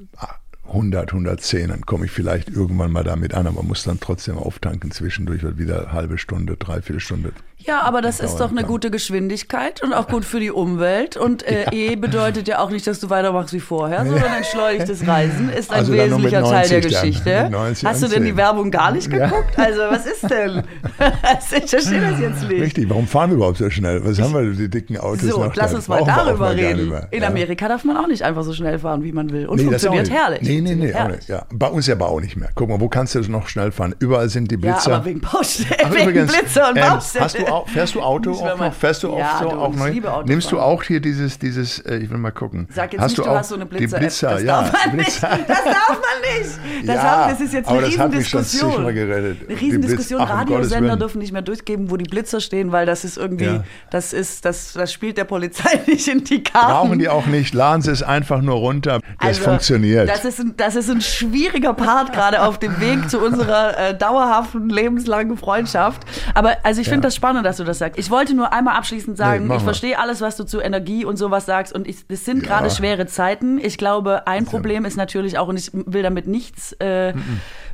[0.68, 4.92] 100, 110, dann komme ich vielleicht irgendwann mal damit an, aber muss dann trotzdem auftanken
[4.92, 7.34] zwischendurch, wird wieder halbe Stunde, dreiviertel Stunde.
[7.68, 8.68] Ja, aber das ist doch eine kann.
[8.70, 11.18] gute Geschwindigkeit und auch gut für die Umwelt.
[11.18, 15.50] Und äh, E bedeutet ja auch nicht, dass du weitermachst wie vorher, sondern entschuldigtes Reisen
[15.50, 16.92] ist ein Also wesentlicher Teil der 90 dann.
[17.02, 17.44] Geschichte.
[17.44, 18.36] Mit 90 Hast du denn die.
[18.38, 19.28] Werbung gar nicht Ja.
[19.30, 19.58] geguckt?
[19.58, 20.64] Also was ist denn?
[21.64, 22.62] ich verstehe das jetzt nicht.
[22.62, 24.04] Richtig, warum fahren wir überhaupt so schnell?
[24.06, 26.90] Was haben wir, die dicken Autos So, lass uns mal darüber nicht reden.
[26.90, 27.08] mehr.
[27.12, 27.30] In Ja.
[27.30, 29.48] Amerika darf man auch nicht einfach so schnell fahren, wie man will.
[29.48, 30.42] Und Nee, funktioniert herrlich.
[30.42, 31.16] Nee, nee, nee, auch herrlich.
[31.18, 31.30] nicht.
[31.30, 31.46] Ja.
[31.54, 32.50] Bei uns ja aber auch nicht mehr.
[32.56, 33.96] Guck mal, wo kannst du noch schnell fahren?
[34.00, 34.96] Überall sind die Ja, Blitzer.
[34.96, 37.24] aber wegen Baustellen, wegen Blitzer und ähm, Baustellen.
[37.26, 38.74] hast du auch, fährst du Auto auch noch?
[38.74, 40.26] Fährst du Ja, auch so du, auch noch?
[40.26, 42.68] Nimmst du auch hier dieses, dieses, äh, ich will mal gucken.
[42.74, 44.02] Sag jetzt hast nicht, du, auch hast so eine die Blitzer-App.
[44.02, 44.62] Blitzer, das ja.
[44.64, 45.30] darf man Blitzer.
[45.38, 45.50] nicht.
[45.50, 46.50] Das darf man nicht.
[46.86, 48.86] Das, Ja, haben, das ist jetzt eine Riesendiskussion.
[48.86, 50.20] Eine Die Riesendiskussion.
[50.20, 51.00] Blitz- ach, um Radiosender Willen.
[51.00, 53.64] dürfen nicht mehr durchgeben, wo die Blitzer stehen, weil das ist irgendwie, Ja.
[53.92, 56.68] das ist, das, das spielt der Polizei nicht in die Karten.
[56.72, 57.54] Brauchen die auch nicht.
[57.54, 59.00] Laden sie es einfach nur runter.
[59.20, 60.10] Das Also, funktioniert.
[60.10, 63.98] Das ist, ein, das ist ein schwieriger Part gerade auf dem Weg zu unserer äh,
[63.98, 66.04] dauerhaften, lebenslangen Freundschaft.
[66.34, 67.98] Aber also ich finde das spannend, dass du das sagst.
[67.98, 71.16] Ich wollte nur einmal abschließend sagen, mach ich verstehe alles, was du zu Energie und
[71.18, 71.74] sowas sagst.
[71.74, 72.48] Und ich, es sind Ja.
[72.50, 73.58] gerade schwere Zeiten.
[73.58, 77.14] Ich glaube, ein Problem ist natürlich auch, und ich will damit nichts äh,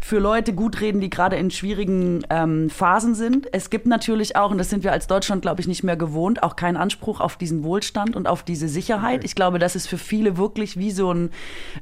[0.04, 3.48] für Leute gut reden, die gerade in schwierigen ähm, Phasen sind.
[3.54, 6.42] Es gibt natürlich auch, und das sind wir als Deutschland, glaube ich, nicht mehr gewohnt,
[6.42, 9.24] auch keinen Anspruch auf diesen Wohlstand und auf diese Sicherheit.
[9.24, 11.30] Ich glaube, das ist für viele wirklich wie so ein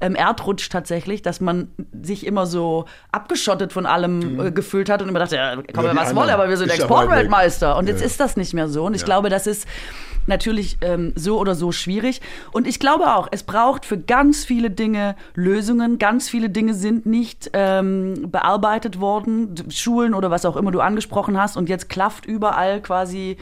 [0.01, 1.69] ähm, Erdrutsch tatsächlich, dass man
[2.01, 5.75] sich immer so abgeschottet von allem äh, gefühlt hat und immer dachte, ja, komm, Mhm.
[5.85, 6.15] Ja, was anderen.
[6.17, 6.69] wolle, aber wir sind.
[6.71, 7.77] Exportweltmeister.
[7.77, 8.05] Und jetzt Ja.
[8.07, 8.85] ist das nicht mehr so.
[8.85, 9.65] Und ich glaube, das ist
[10.29, 12.21] natürlich ähm, so oder so schwierig.
[12.53, 15.99] Und ich glaube auch, es braucht für ganz viele Dinge Lösungen.
[15.99, 19.55] Ganz viele Dinge sind nicht ähm, bearbeitet worden.
[19.69, 21.57] Schulen oder was auch immer du angesprochen hast.
[21.57, 23.35] Und jetzt klafft überall quasi.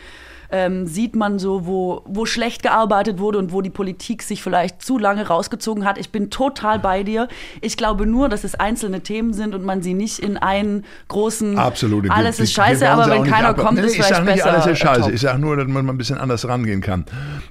[0.49, 4.81] Ähm, sieht man so, wo, wo schlecht gearbeitet wurde und wo die Politik sich vielleicht
[4.81, 5.97] zu lange rausgezogen hat.
[5.97, 7.27] Ich bin total bei dir.
[7.61, 11.57] Ich glaube nur, dass es einzelne Themen sind und man sie nicht in einen großen
[11.57, 12.09] Absolut.
[12.09, 14.53] Alles ist scheiße, aber wenn keiner ab- kommt, Nee, ist ich vielleicht nicht, besser.
[14.53, 15.01] alles ist scheiße.
[15.01, 15.11] top.
[15.13, 17.05] Ich sage nur, dass man mal ein bisschen anders rangehen kann.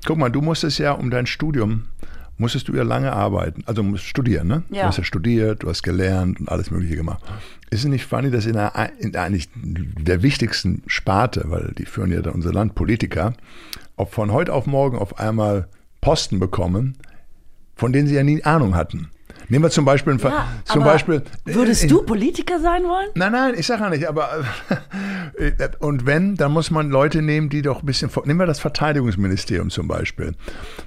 [0.07, 1.85] Guck mal, du musstest ja um dein Studium,
[2.39, 3.63] musstest du ja lange arbeiten.
[3.67, 4.63] Also musst studieren, ne?
[4.71, 4.83] Ja.
[4.83, 7.23] Du hast ja studiert, du hast gelernt und alles Mögliche gemacht.
[7.71, 12.13] Ist es nicht funny, dass in, der, in eigentlich der wichtigsten Sparte, weil die führen
[12.13, 13.35] ja dann unser Land, Politiker,
[13.97, 15.69] ob von heute auf morgen auf einmal
[16.01, 16.97] Posten bekommen,
[17.75, 19.11] von denen sie ja nie Ahnung hatten.
[19.49, 21.23] Nehmen wir zum Beispiel, einen Ja, zum Beispiel.
[21.45, 23.09] Würdest in- du Politiker sein wollen?
[23.15, 24.29] Nein, nein, ich sage ja nicht, aber
[25.39, 28.59] äh, und wenn, dann muss man Leute nehmen, die doch ein bisschen, nehmen wir das
[28.61, 30.35] Verteidigungsministerium zum Beispiel.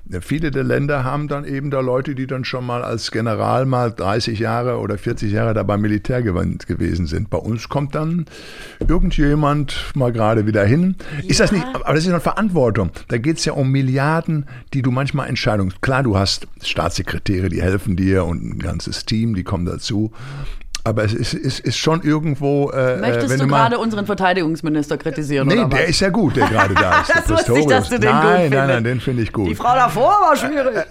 [0.09, 3.65] Ja, Viele der Länder haben dann eben da Leute, die dann schon mal als General
[3.65, 7.29] mal 30 Jahre oder 40 Jahre da beim Militär gew- gewesen sind.
[7.29, 8.25] Bei uns kommt dann
[8.87, 10.95] irgendjemand mal gerade wieder hin.
[11.27, 12.91] Ist das nicht, aber das ist eine Verantwortung.
[13.07, 17.61] Da geht es ja um Milliarden, die du manchmal Entscheidungen, klar, du hast Staatssekretäre, die
[17.61, 20.11] helfen dir und ein ganzes Team, die kommen dazu.
[20.85, 22.69] Aber es ist, ist, ist schon irgendwo.
[22.71, 25.47] Äh, Möchtest wenn du mal- gerade unseren Verteidigungsminister kritisieren?
[25.47, 27.09] Nee, der ist ja gut, der gerade da ist.
[27.15, 28.67] Das der wusste ich, dass du den nein, gut Nein, findest.
[28.69, 29.49] nein, den finde ich gut.
[29.49, 30.75] Die Frau davor war schwierig.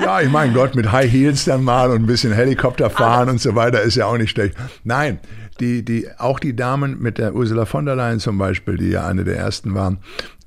[0.00, 3.40] Ja, ich mein Gott, mit High Heels dann mal und ein bisschen Helikopter fahren und
[3.40, 4.54] so weiter ist ja auch nicht schlecht.
[4.84, 5.18] Nein,
[5.60, 9.06] die, die, auch die Damen mit der Ursula von der Leyen zum Beispiel, die ja
[9.06, 9.98] eine der ersten waren,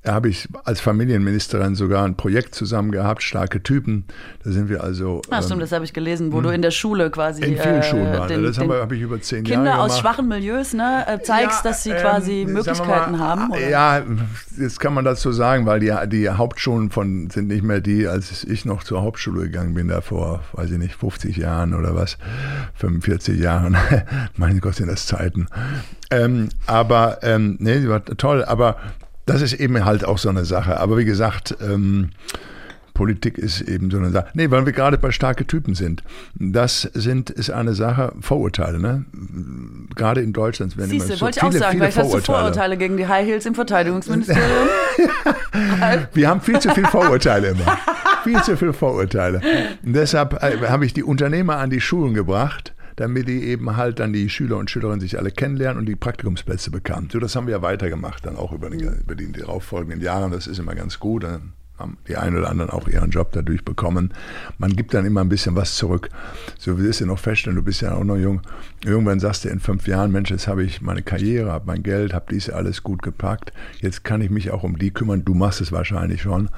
[0.05, 4.05] habe ich als Familienministerin sogar ein Projekt zusammen gehabt, starke Typen.
[4.43, 5.21] Da sind wir also.
[5.29, 6.43] Ach stimmt, ähm, das habe ich gelesen, wo hm.
[6.43, 7.43] du in der Schule quasi.
[7.43, 8.27] In vielen äh, Schulen waren.
[8.27, 11.21] Den, das habe hab ich über zehn Kinder Jahre Kinder aus schwachen Milieus, ne, äh,
[11.21, 13.51] zeigst, ja, dass sie quasi ähm, Möglichkeiten mal, haben.
[13.51, 13.69] Oder?
[13.69, 14.01] Ja,
[14.57, 18.43] jetzt kann man dazu sagen, weil die, die Hauptschulen von sind nicht mehr die, als
[18.43, 22.17] ich noch zur Hauptschule gegangen bin, da vor, weiß ich nicht, 50 Jahren oder was,
[22.75, 23.77] 45 Jahren.
[24.35, 25.47] mein Gott, sind das Zeiten.
[26.09, 28.77] Ähm, aber, ähm, nee, die war toll, aber
[29.25, 30.79] das ist eben halt auch so eine Sache.
[30.79, 32.11] Aber wie gesagt, ähm,
[32.93, 34.27] Politik ist eben so eine Sache.
[34.33, 36.03] Nee, weil wir gerade bei starke Typen sind.
[36.35, 39.05] Das sind, ist eine Sache, Vorurteile, ne?
[39.95, 42.17] Gerade in Deutschland werden Siehste, immer so wollte viele, ich auch sagen, viele Vorurteile.
[42.17, 44.67] Hast du Vorurteile gegen die High Heels im Verteidigungsministerium?
[46.13, 47.77] wir haben viel zu viele Vorurteile immer.
[48.23, 49.41] viel zu viele Vorurteile.
[49.83, 53.99] Und deshalb äh, habe ich die Unternehmer an die Schulen gebracht damit die eben halt
[53.99, 57.09] dann die Schüler und Schülerinnen sich alle kennenlernen und die Praktikumsplätze bekamen.
[57.11, 60.29] So, das haben wir ja weitergemacht, dann auch über die, über die darauffolgenden Jahre.
[60.29, 61.23] Das ist immer ganz gut.
[61.23, 64.13] Dann haben die einen oder anderen auch ihren Job dadurch bekommen.
[64.57, 66.09] Man gibt dann immer ein bisschen was zurück.
[66.57, 68.41] So wie wirst du noch feststellen, du bist ja auch noch jung.
[68.85, 72.13] Irgendwann sagst du in fünf Jahren, Mensch, jetzt habe ich meine Karriere, habe mein Geld,
[72.13, 73.51] habe dies alles gut gepackt.
[73.79, 75.25] Jetzt kann ich mich auch um die kümmern.
[75.25, 76.49] Du machst es wahrscheinlich schon,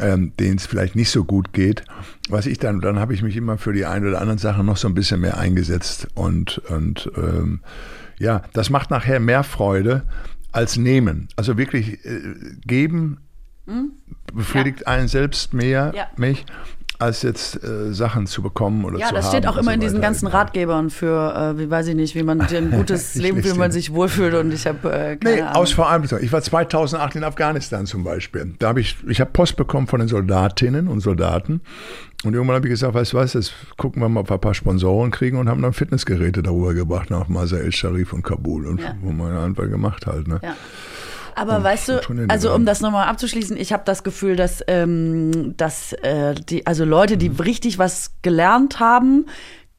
[0.00, 1.84] ähm, denen es vielleicht nicht so gut geht.
[2.28, 4.76] Was ich dann, dann habe ich mich immer für die eine oder anderen Sachen noch
[4.76, 7.60] so ein bisschen mehr eingesetzt und, und ähm,
[8.18, 10.02] ja, das macht nachher mehr Freude
[10.52, 11.28] als nehmen.
[11.36, 12.20] Also wirklich äh,
[12.64, 13.18] geben
[13.66, 13.92] hm?
[14.34, 14.86] befriedigt ja.
[14.86, 16.08] einen selbst mehr, ja.
[16.16, 16.44] mich,
[16.98, 19.14] als jetzt äh, Sachen zu bekommen oder ja, zu haben.
[19.16, 21.94] Ja, das steht auch immer so in diesen ganzen Ratgebern für, äh, wie weiß ich
[21.94, 25.36] nicht, wie man ein gutes Leben, wie man sich wohlfühlt und ich habe äh, keine
[25.36, 25.56] nee, Ahnung.
[25.56, 26.24] aus Verantwortung.
[26.24, 28.54] Ich war 2008 in Afghanistan zum Beispiel.
[28.58, 31.60] Da habe ich, ich habe Post bekommen von den Soldatinnen und Soldaten
[32.24, 34.40] und irgendwann habe ich gesagt, weißt du was, jetzt gucken wir mal, ob wir ein
[34.40, 38.80] paar Sponsoren kriegen und haben dann Fitnessgeräte darüber gebracht nach Masar el-Sharif und Kabul und
[38.80, 38.94] ja.
[39.02, 40.28] wo man einfach gemacht halt.
[40.28, 40.40] Ne?
[40.42, 40.56] Ja.
[41.36, 45.92] Aber weißt du, also um das nochmal abzuschließen, ich habe das Gefühl, dass, ähm, dass
[45.92, 47.36] äh, die, also Leute, die mhm.
[47.36, 49.26] richtig was gelernt haben,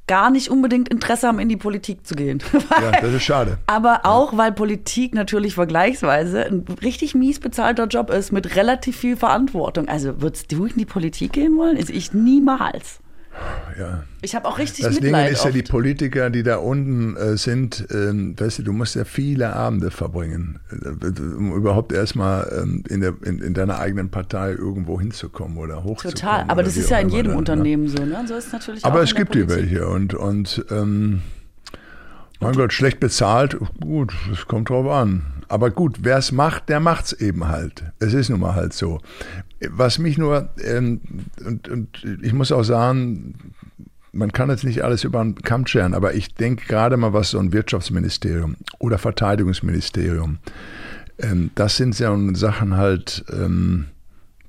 [0.05, 2.41] gar nicht unbedingt Interesse haben, in die Politik zu gehen.
[2.69, 3.57] ja, das ist schade.
[3.67, 9.17] Aber auch, weil Politik natürlich vergleichsweise ein richtig mies bezahlter Job ist mit relativ viel
[9.17, 9.89] Verantwortung.
[9.89, 11.75] Also würdest du in die Politik gehen wollen?
[11.75, 12.99] Also ich niemals.
[13.77, 14.03] Ja.
[14.21, 17.37] Ich habe auch richtig Das Mitleid Ding ist ja, die Politiker, die da unten äh,
[17.37, 22.83] sind, ähm, weißt du, du musst ja viele Abende verbringen, äh, um überhaupt erstmal ähm,
[22.89, 26.15] in, der, in, in, deiner eigenen Partei irgendwo hinzukommen oder hochzukommen.
[26.15, 27.89] Total, aber das ist ja in jedem dann, Unternehmen ne?
[27.89, 28.23] so, ne?
[28.27, 31.21] So ist natürlich aber es gibt hier welche und, und ähm,
[32.39, 35.36] mein Gott, schlecht bezahlt, gut, es kommt drauf an.
[35.47, 37.83] Aber gut, wer es macht, der macht es eben halt.
[37.99, 38.99] Es ist nun mal halt so.
[39.69, 41.01] Was mich nur, ähm,
[41.45, 43.53] und, und ich muss auch sagen,
[44.11, 47.31] man kann jetzt nicht alles über den Kamm scheren, aber ich denke gerade mal, was
[47.31, 50.39] so ein Wirtschaftsministerium oder Verteidigungsministerium,
[51.19, 53.85] ähm, das sind ja Sachen halt, ähm,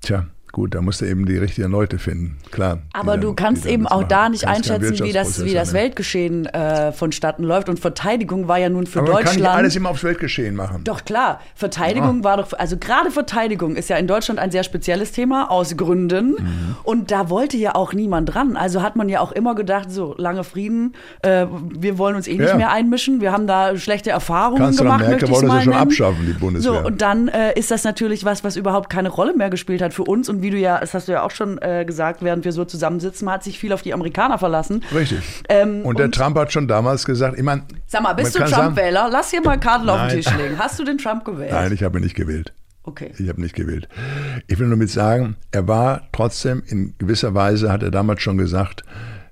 [0.00, 2.78] tja, Gut, da musst du eben die richtigen Leute finden, klar.
[2.92, 4.08] Aber du kannst eben auch machen.
[4.08, 7.68] da nicht kannst einschätzen, wie das, wie das Weltgeschehen äh, vonstatten läuft.
[7.68, 9.26] Und Verteidigung war ja nun für Aber Deutschland.
[9.26, 10.84] Man kann nicht alles immer aufs Weltgeschehen machen.
[10.84, 12.24] Doch klar, Verteidigung ja.
[12.24, 16.30] war doch, also gerade Verteidigung ist ja in Deutschland ein sehr spezielles Thema aus Gründen.
[16.30, 16.76] Mhm.
[16.82, 18.56] Und da wollte ja auch niemand dran.
[18.56, 21.46] Also hat man ja auch immer gedacht, so lange Frieden, äh,
[21.78, 22.56] wir wollen uns eh nicht ja.
[22.56, 23.20] mehr einmischen.
[23.20, 25.08] Wir haben da schlechte Erfahrungen Kanzler gemacht.
[25.08, 26.72] Merkel wollte sie schon abschaffen, die Bundeswehr.
[26.72, 29.92] So und dann äh, ist das natürlich was, was überhaupt keine Rolle mehr gespielt hat
[29.92, 32.22] für uns und und wie du ja, das hast du ja auch schon äh, gesagt,
[32.22, 34.85] während wir so zusammensitzen, man hat sich viel auf die Amerikaner verlassen.
[34.94, 35.18] Richtig.
[35.48, 37.62] Ähm, und der und, Trump hat schon damals gesagt, ich meine.
[37.87, 39.09] Sag mal, bist du Trump-Wähler?
[39.11, 40.59] Lass hier mal Karten auf den Tisch legen.
[40.59, 41.51] Hast du den Trump gewählt?
[41.51, 42.53] Nein, ich habe ihn nicht gewählt.
[42.85, 43.12] Okay.
[43.18, 43.88] Ich habe nicht gewählt.
[44.46, 48.38] Ich will nur mit sagen, er war trotzdem in gewisser Weise, hat er damals schon
[48.38, 48.85] gesagt,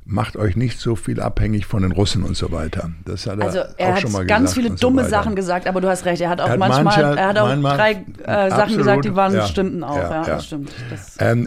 [0.09, 2.91] macht euch nicht so viel abhängig von den Russen und so weiter.
[3.05, 4.29] Das hat er, also er auch schon mal gesagt.
[4.29, 6.59] ganz viele dumme so Sachen gesagt, aber du hast recht, er hat auch er hat
[6.61, 9.83] manchmal, mancher, er hat auch manchmal, drei äh, Sachen absolut, gesagt, die waren ja, stimmten
[9.83, 9.97] auch.
[9.97, 10.25] Ja, ja, ja.
[10.25, 10.71] das stimmt.
[10.91, 11.47] Das ähm,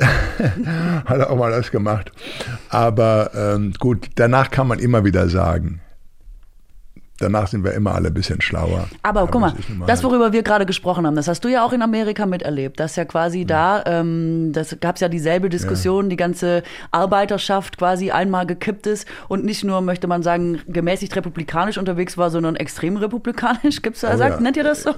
[1.05, 2.11] hat er auch mal das gemacht.
[2.67, 5.79] Aber ähm, gut, danach kann man immer wieder sagen,
[7.19, 8.87] danach sind wir immer alle ein bisschen schlauer.
[9.03, 9.53] Aber, Aber guck mal,
[9.87, 12.79] das, worüber wir gerade gesprochen haben, das hast du ja auch in Amerika miterlebt.
[12.79, 13.45] Das ja quasi ja.
[13.45, 16.09] da, ähm, das gab es ja dieselbe Diskussion, ja.
[16.09, 21.77] die ganze Arbeiterschaft quasi einmal gekippt ist und nicht nur, möchte man sagen, gemäßigt republikanisch
[21.77, 23.81] unterwegs war, sondern extrem republikanisch.
[23.81, 24.41] Gibt's da, oh, sagt, ja.
[24.41, 24.91] nennt ihr das so?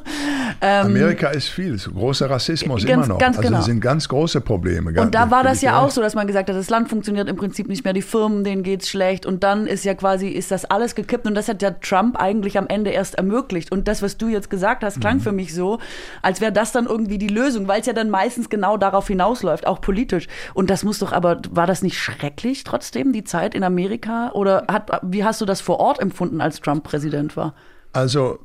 [0.62, 3.20] Ähm, Amerika ist viel, großer Rassismus ganz, immer noch.
[3.20, 3.62] Ganz also genau.
[3.62, 5.00] sind ganz große Probleme.
[5.00, 7.36] Und da war das ja auch so, dass man gesagt hat, das Land funktioniert im
[7.36, 10.66] Prinzip nicht mehr, die Firmen, denen geht's schlecht und dann ist ja quasi, ist das
[10.66, 13.72] alles gekippt und das hat ja Trump Trump eigentlich am Ende erst ermöglicht.
[13.72, 15.22] Und das, was du jetzt gesagt hast, klang mhm.
[15.22, 15.80] für mich so,
[16.22, 19.68] als wäre das dann irgendwie die Lösung, weil es ja dann meistens genau darauf hinausläuft,
[19.68, 20.28] auch politisch.
[20.54, 24.32] Und das muss doch aber, war das nicht schrecklich trotzdem, die Zeit in Amerika?
[24.34, 27.54] Oder hat, wie hast du das vor Ort empfunden, als Trump Präsident war?
[27.94, 28.40] Also,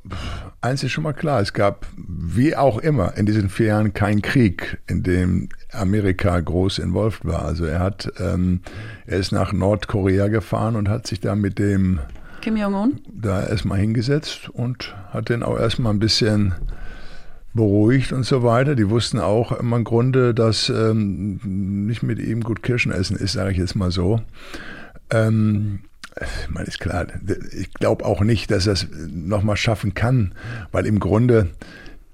[0.60, 4.20] eins ist schon mal klar, es gab, wie auch immer, in diesen vier Jahren keinen
[4.20, 7.44] Krieg, in dem Amerika groß involviert war.
[7.44, 8.60] Also er hat, ähm,
[9.06, 12.00] er ist nach Nordkorea gefahren und hat sich da mit dem
[12.46, 16.54] Kim Jong-un da erstmal hingesetzt und hat den auch erstmal ein bisschen
[17.54, 18.76] beruhigt und so weiter.
[18.76, 21.40] Die wussten auch im Grunde, dass ähm,
[21.88, 24.20] nicht mit ihm gut Kirschen essen ist, sage ich jetzt mal so.
[25.10, 25.80] Ähm,
[26.20, 27.08] ich meine, ist klar,
[27.50, 30.32] ich glaube auch nicht, dass er es nochmal schaffen kann,
[30.70, 31.48] weil im Grunde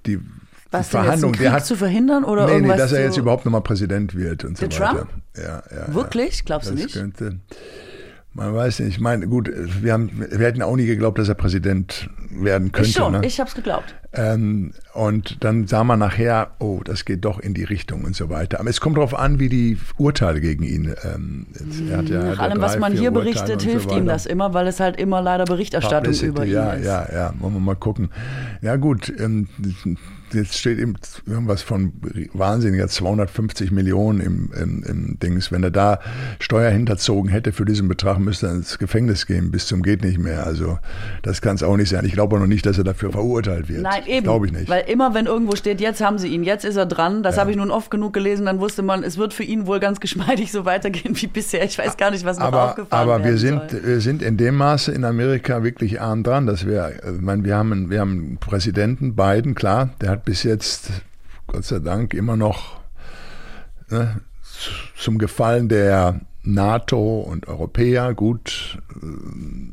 [0.07, 0.18] die,
[0.71, 3.61] Was die Verhandlung, der hat zu verhindern oder nee, nee, dass er jetzt überhaupt nochmal
[3.61, 4.97] Präsident wird und so Der weiter.
[4.97, 5.11] Trump?
[5.37, 6.47] Ja, ja, Wirklich?
[6.47, 6.95] Glaubst du das nicht?
[6.95, 7.38] Könnte,
[8.35, 8.97] man weiß nicht.
[8.97, 9.51] Ich meine, gut,
[9.83, 12.88] wir, haben, wir hätten auch nie geglaubt, dass er Präsident werden könnte.
[12.88, 13.27] Ich schon, ne?
[13.27, 13.95] ich hab's geglaubt.
[14.14, 18.31] Ähm, und dann sah man nachher, oh, das geht doch in die Richtung und so
[18.31, 18.61] weiter.
[18.61, 20.95] Aber es kommt darauf an, wie die Urteile gegen ihn.
[21.05, 21.47] Ähm,
[21.90, 23.68] er hat ja, Nach ja allem, was drei, man vier hier Urteile berichtet, und so
[23.68, 26.87] hilft ihm das immer, weil es halt immer leider Berichterstattung Publicity, über ihn ja, ist.
[26.87, 28.11] Ja, ja, wollen wir mal gucken.
[28.61, 29.49] Ja gut, ähm,
[30.35, 30.95] jetzt steht eben
[31.27, 31.92] irgendwas von
[32.33, 35.53] wahnsinniger 250 Millionen im, im, im Dings.
[35.53, 36.01] Wenn er da
[36.38, 40.18] Steuer hinterzogen hätte für diesen Betrag, müsste er ins Gefängnis gehen, bis zum geht nicht
[40.18, 40.47] mehr.
[40.47, 40.79] Also
[41.23, 42.05] das kann es auch nicht sein.
[42.05, 43.83] Ich glaube auch noch nicht, dass er dafür verurteilt wird.
[43.83, 44.25] Nein, eben.
[44.25, 44.68] Glaube ich nicht.
[44.68, 47.51] Weil immer, wenn irgendwo steht, jetzt haben sie ihn, jetzt ist er dran, das habe
[47.51, 50.53] ich nun oft genug gelesen, dann wusste man, es wird für ihn wohl ganz geschmeidig
[50.53, 51.64] so weitergehen wie bisher.
[51.64, 53.81] Ich weiß gar nicht, was noch aber, aufgefahren aber wir sind, soll.
[53.85, 57.45] wir sind in dem Maße in Amerika wirklich arm dran, dass wir, äh, ich meine,
[57.45, 60.91] wir haben, einen- wir haben einen Präsidenten, Biden, klar, der hat bis jetzt,
[61.47, 62.81] Gott sei Dank, immer noch
[63.89, 64.21] ne,
[64.97, 68.78] zum Gefallen der NATO und Europäer gut,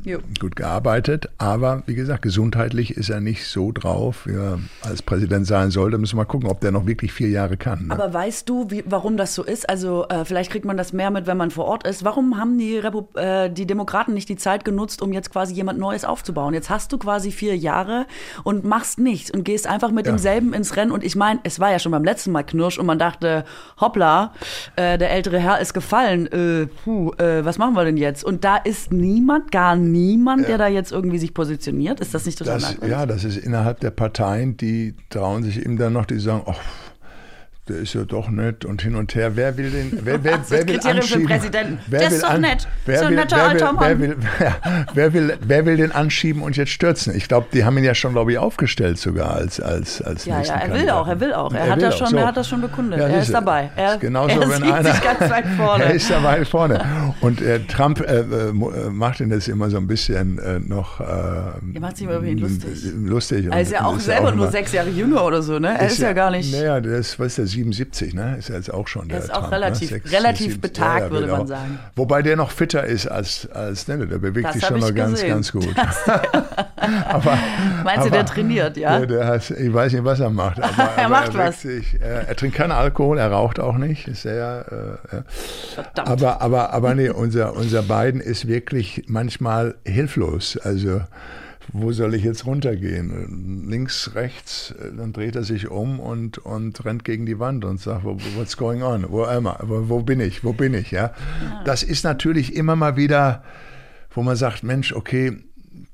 [0.04, 0.18] Jo.
[0.38, 1.28] gut gearbeitet.
[1.38, 5.98] Aber wie gesagt, gesundheitlich ist er nicht so drauf, wie er als Präsident sein sollte.
[5.98, 7.88] Müssen wir mal gucken, ob der noch wirklich vier Jahre kann.
[7.88, 7.94] Ne?
[7.94, 9.68] Aber weißt du, wie, warum das so ist?
[9.68, 12.04] Also äh, vielleicht kriegt man das mehr mit, wenn man vor Ort ist.
[12.04, 15.78] Warum haben die, Repu äh, die Demokraten nicht die Zeit genutzt, um jetzt quasi jemand
[15.80, 16.54] Neues aufzubauen?
[16.54, 18.06] Jetzt hast du quasi vier Jahre
[18.44, 20.12] und machst nichts und gehst einfach mit Ja.
[20.12, 20.92] demselben ins Rennen.
[20.92, 23.44] Und ich meine, es war ja schon beim letzten Mal Knirsch und man dachte,
[23.80, 24.32] hoppla,
[24.76, 26.28] äh, der ältere Herr ist gefallen.
[26.62, 28.24] Äh, puh, äh, was machen wir denn jetzt?
[28.24, 32.00] Und da ist niemand, gar niemand, der da jetzt irgendwie sich positioniert.
[32.00, 35.76] Ist das nicht total Das, ja, das ist innerhalb der Parteien, die trauen sich eben
[35.76, 36.58] dann noch, die sagen, ach,
[37.70, 39.32] der ist ja doch nett und hin und her.
[39.36, 41.26] Wer will den, wer, wer, Das ist wer will Kriterium für anschieben?
[41.26, 41.78] Präsidenten.
[41.86, 42.68] Wer Der ist doch nett.
[42.86, 44.56] Wer So will, wer, will, wer, will, ja,
[44.94, 47.14] wer, will, wer will den anschieben und jetzt stürzen?
[47.14, 50.40] Ich glaube, die haben ihn ja schon, glaube ich, aufgestellt sogar als, als, als Ja,
[50.42, 51.52] ja, er will auch, er will auch.
[51.54, 52.16] Er, hat, will das auch, schon, so.
[52.16, 52.98] er hat das schon bekundet.
[53.00, 53.70] Ja, er ist dabei.
[53.76, 55.84] Er, Ist genauso, er wenn einer, sich ganz weit vorne.
[55.84, 56.84] Er ist da weit vorne.
[57.20, 58.52] Und äh, Trump äh, äh, äh,
[58.90, 62.26] macht ihn das immer so ein bisschen äh, noch äh, Er macht sich immer über
[62.26, 62.70] ihn lustig.
[63.04, 63.46] lustig.
[63.50, 65.76] er ist ja auch ist selber nur immer- sechs Jahre jünger oder so, ne?
[65.78, 66.52] Er ist, ja gar nicht.
[66.52, 68.36] Naja, ist, was ist der, 77, ne?
[68.38, 69.08] Ist ja jetzt auch schon.
[69.08, 69.96] Der ist auch Trump, relativ- ne?
[69.98, 71.78] Sechs- relativ sieben- betagt, würde wird man auch- sagen.
[71.96, 75.22] Wobei der noch fitter ist als, als ne, der bewegt Das sich schon noch ganz,
[75.24, 75.68] ganz gut.
[77.08, 77.38] aber,
[77.84, 78.98] Meinst du, der trainiert, ja?
[78.98, 80.60] Der, der hat, ich weiß nicht, was er macht.
[80.62, 81.62] Aber, Er aber macht er was.
[81.62, 84.08] Sich, er, er trinkt keinen Alkohol, er raucht auch nicht.
[84.08, 84.64] Ist sehr,
[85.12, 85.22] äh, ja.
[85.74, 86.08] Verdammt.
[86.08, 90.56] Aber, aber, aber nee, unser, unser Biden ist wirklich manchmal hilflos.
[90.62, 91.00] Also,
[91.72, 93.66] wo soll ich jetzt runtergehen?
[93.68, 98.04] Links, rechts, dann dreht er sich um und, und rennt gegen die Wand und sagt,
[98.04, 99.06] "Wo- what's going on?
[99.08, 99.52] Wo, am I?
[99.62, 100.42] wo, wo bin ich?
[100.44, 100.90] Wo bin ich?
[100.90, 101.12] Ja?
[101.64, 103.44] Das ist natürlich immer mal wieder,
[104.12, 105.36] wo man sagt, Mensch, okay,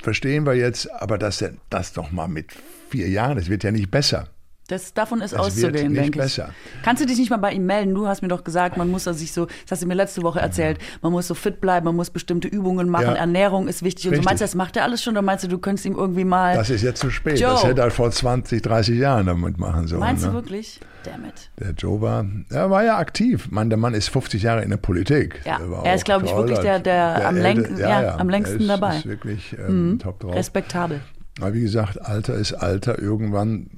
[0.03, 2.47] verstehen wir jetzt, aber das, das doch mal mit
[2.91, 4.29] vier Jahren, das wird ja nicht besser.
[4.69, 6.25] Das, davon ist Es auszugehen, denke ich.
[6.25, 6.51] besser.
[6.83, 7.95] Kannst du dich nicht mal bei ihm melden?
[7.95, 10.41] Du hast mir doch gesagt, man muss sich so, das hast du mir letzte Woche
[10.41, 13.15] erzählt, man muss so fit bleiben, man muss bestimmte Übungen machen, Ja.
[13.15, 14.07] Ernährung ist wichtig.
[14.07, 14.25] Und so Richtig.
[14.25, 15.15] meinst du, das macht er alles schon?
[15.15, 16.57] Oder meinst du, du könntest ihm irgendwie mal.
[16.57, 17.39] Das ist jetzt zu spät.
[17.39, 17.51] Joe.
[17.51, 20.01] Das hätte er vor 20, 30 Jahren damit machen sollen.
[20.01, 20.31] meinst ne?
[20.31, 20.81] du wirklich?
[21.05, 21.51] Damn it.
[21.61, 23.49] Der Joe war, er war ja aktiv.
[23.53, 25.43] Man, der Mann ist 50 Jahre in der Politik.
[25.45, 28.63] Ja, Der er ist, glaube ich, wirklich der- der am Älte- läng- ja, am längsten
[28.63, 28.95] ist, dabei.
[28.95, 28.99] Mhm.
[28.99, 30.35] Ist wirklich ähm, top drauf.
[30.35, 31.01] Respektabel.
[31.41, 32.99] Aber wie gesagt, Alter ist Alter.
[32.99, 33.69] Irgendwann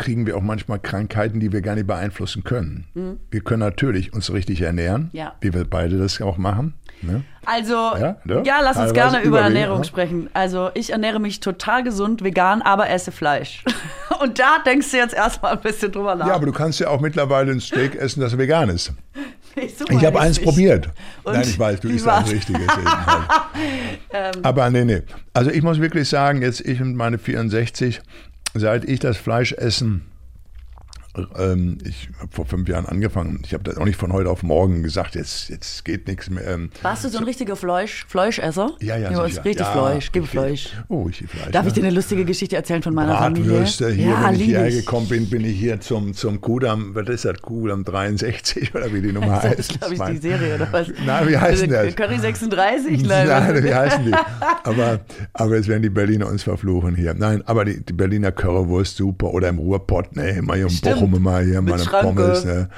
[0.00, 3.18] kriegen wir auch manchmal Krankheiten, die wir gar nicht beeinflussen können.
[3.30, 5.18] Wir können natürlich uns richtig ernähren, Mhm.
[5.18, 5.34] Ja.
[5.40, 6.74] wie wir beide das auch machen.
[7.02, 7.22] Ne?
[7.46, 8.60] Also, Ja, ja, ja.
[8.62, 10.28] lass uns Teilweise gerne über Ernährung sprechen.
[10.34, 13.64] Also, ich ernähre mich total gesund, vegan, aber esse Fleisch.
[14.20, 16.26] Und da denkst du jetzt erstmal ein bisschen drüber nach.
[16.26, 18.92] Ja, aber du kannst ja auch mittlerweile ein Steak essen, das vegan ist.
[19.78, 20.44] so Ich habe eins ich.
[20.44, 20.88] probiert.
[21.24, 22.66] Und Nein, ich weiß, du isst ein richtiges.
[24.12, 24.32] Ähm.
[24.42, 25.02] Aber nee, nee.
[25.32, 28.00] Also ich muss wirklich sagen, jetzt ich und meine 64,
[28.54, 30.02] seit ich das Fleischessen
[31.36, 33.40] Ähm, ich habe vor fünf Jahren angefangen.
[33.44, 36.46] Ich habe das auch nicht von heute auf morgen gesagt, jetzt, jetzt geht nichts mehr.
[36.46, 38.76] Ähm, Warst du so ein richtiger Fleisch, Fleischesser?
[38.80, 40.68] Ja, ja, ja richtig ja, Fleisch, gib ich- Fleisch.
[40.88, 41.50] Oh, ich Fleisch.
[41.50, 41.68] Darf ja.
[41.68, 44.04] ich dir eine lustige Geschichte erzählen von meiner Bratwürste, Familie?
[44.04, 47.24] hier, ja, wenn ich hierher gekommen bin, bin ich hier zum, zum Kudamm, was ist
[47.24, 49.58] das, Kudamm 63 oder wie die Nummer Das heißt.
[49.58, 50.88] ist, glaube ich, die Serie oder was?
[51.04, 51.96] Nein, wie heißt das?
[51.96, 53.02] Curry 36?
[53.06, 54.12] Nein, wie heißen die?
[54.64, 55.00] Aber,
[55.32, 57.14] aber jetzt werden die Berliner uns verfluchen hier.
[57.14, 60.96] Nein, aber die, die Berliner Currywurst super oder im Ruhrpott, ne, immer hier im Stimmt.
[61.00, 62.22] Bochum immer hier Mit mal eine Schranke.
[62.22, 62.68] Pommes, ne.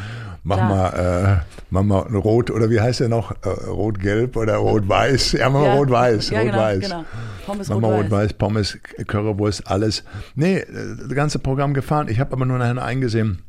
[0.44, 0.68] Mach Klar.
[0.68, 3.30] mal, äh, mach mal Rot oder wie heißt der noch?
[3.44, 5.32] Äh, Rot-Gelb oder Rot-Weiß?
[5.32, 6.30] Ja, mach mal Rot-Weiß.
[6.30, 6.80] Ja, genau, Rot-Weiß.
[6.80, 7.04] genau.
[7.46, 8.04] Pommes Mach mal rot-weiß.
[8.04, 10.04] Rot-Weiß, Pommes, Currywurst, alles.
[10.34, 10.66] Nee, äh,
[10.98, 12.08] das ganze Programm gefahren.
[12.08, 13.42] Ich habe aber nur nachher eingesehen.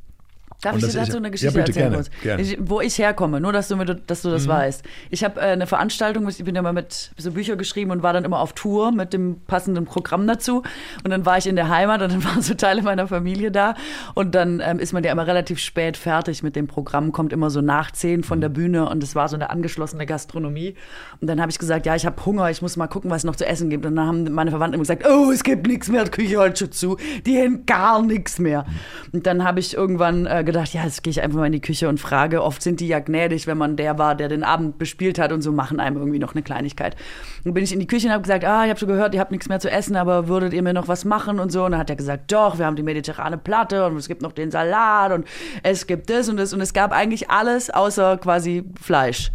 [0.64, 1.92] Darf Und ich dir dazu ja- eine ja, Geschichte bitte, erzählen?
[1.92, 2.44] gerne, gerne.
[2.44, 2.50] Mhm.
[2.50, 4.84] Ich, wo ich herkomme, nur dass du, mir, dass du das weißt.
[5.12, 8.14] Ich habe äh, eine Veranstaltung, ich bin ja mal mit so Bücher geschrieben und war
[8.14, 10.64] dann immer auf Tour mit dem passenden Programm dazu.
[11.04, 13.76] Und dann war ich in der Heimat und dann waren so Teile meiner Familie da.
[14.16, 17.50] Und dann ähm, ist man ja immer relativ spät fertig mit dem Programm, kommt immer
[17.50, 18.54] so nach zehn von der Mhm.
[18.54, 20.76] Bühne und es war so eine angeschlossene Gastronomie.
[21.20, 23.24] Und dann habe ich gesagt, ja, ich habe Hunger, ich muss mal gucken, was es
[23.26, 23.86] noch zu essen gibt.
[23.86, 26.56] Und dann haben meine Verwandten immer gesagt, oh, es gibt nichts mehr, die Küche heute
[26.58, 26.98] schon zu.
[27.26, 28.66] Die haben gar nichts mehr.
[29.12, 31.62] Und dann habe ich irgendwann äh, gedacht, ja, jetzt gehe ich einfach mal in die
[31.62, 32.44] Küche und frage.
[32.44, 35.42] Oft sind die ja gnädig, wenn man der war, der den Abend bespielt hat und
[35.42, 36.96] so machen einem irgendwie noch eine Kleinigkeit.
[37.44, 39.20] Dann bin ich in die Küche und habe gesagt, ah, ich habe schon gehört, ihr
[39.20, 41.66] habt nichts mehr zu essen, aber würdet ihr mir noch was machen und so?
[41.66, 44.32] Und dann hat er gesagt, doch, wir haben die mediterrane Platte und es gibt noch
[44.32, 45.28] den Salat und
[45.64, 49.32] es gibt das und das und es gab eigentlich alles außer quasi Fleisch.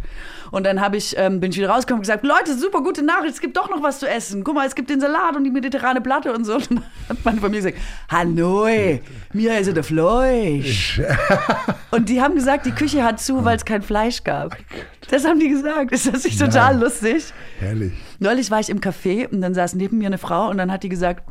[0.51, 3.35] Und dann habe ich, ähm, bin ich wieder rausgekommen und gesagt, Leute, super gute Nachricht,
[3.35, 4.43] es gibt doch noch was zu essen.
[4.43, 6.55] Guck mal, es gibt den Salat und die mediterrane Platte und so.
[6.69, 7.77] Und dann hat meine Familie gesagt,
[8.11, 9.01] Hanoi,
[9.33, 11.01] mir ist der Fleisch.
[11.91, 14.55] Und die haben gesagt, die Küche hat zu, weil es kein Fleisch gab.
[15.09, 15.91] Das haben die gesagt.
[15.91, 16.81] Ist das nicht total Nein.
[16.81, 17.33] lustig?
[17.59, 17.93] Herrlich.
[18.19, 20.83] Neulich war ich im Café und dann saß neben mir eine Frau und dann hat
[20.83, 21.23] die gesagt,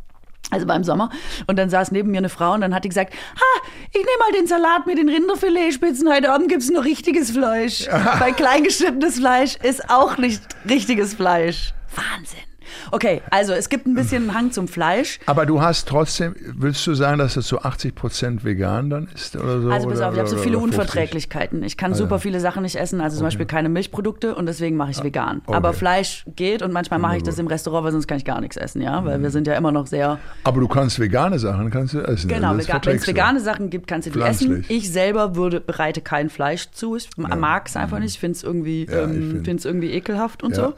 [0.49, 1.09] also war im Sommer,
[1.47, 4.07] und dann saß neben mir eine Frau und dann hat die gesagt, ha, ich nehme
[4.19, 7.87] mal den Salat mit den Rinderfiletspitzen, heute Abend gibt's nur richtiges Fleisch.
[8.19, 11.73] Weil kleingeschnittenes Fleisch ist auch nicht richtiges Fleisch.
[11.95, 12.48] Wahnsinn.
[12.91, 15.19] Okay, also es gibt ein bisschen einen Hang zum Fleisch.
[15.25, 19.35] Aber du hast trotzdem, willst du sagen, dass das so 80 Prozent vegan dann ist
[19.35, 19.69] oder so?
[19.69, 20.79] Also pass auf, ich habe so viele oder 50?
[20.79, 21.63] Unverträglichkeiten.
[21.63, 24.91] Ich kann super viele Sachen nicht essen, also zum Beispiel keine Milchprodukte und deswegen mache
[24.91, 25.41] ich vegan.
[25.45, 25.55] okay.
[25.55, 28.41] Aber Fleisch geht und manchmal mache ich das im Restaurant, weil sonst kann ich gar
[28.41, 31.69] nichts essen, ja, weil wir sind ja immer noch sehr Aber du kannst vegane Sachen,
[31.69, 32.27] kannst du essen.
[32.27, 34.65] Genau, also das wenn es vegane Sachen gibt, kannst du die essen.
[34.69, 36.95] Ich selber würde, bereite kein Fleisch zu.
[36.95, 38.13] Ich mag es einfach nicht.
[38.15, 40.73] Ich finde es irgendwie, Ja, ähm, irgendwie ekelhaft und Ja, so.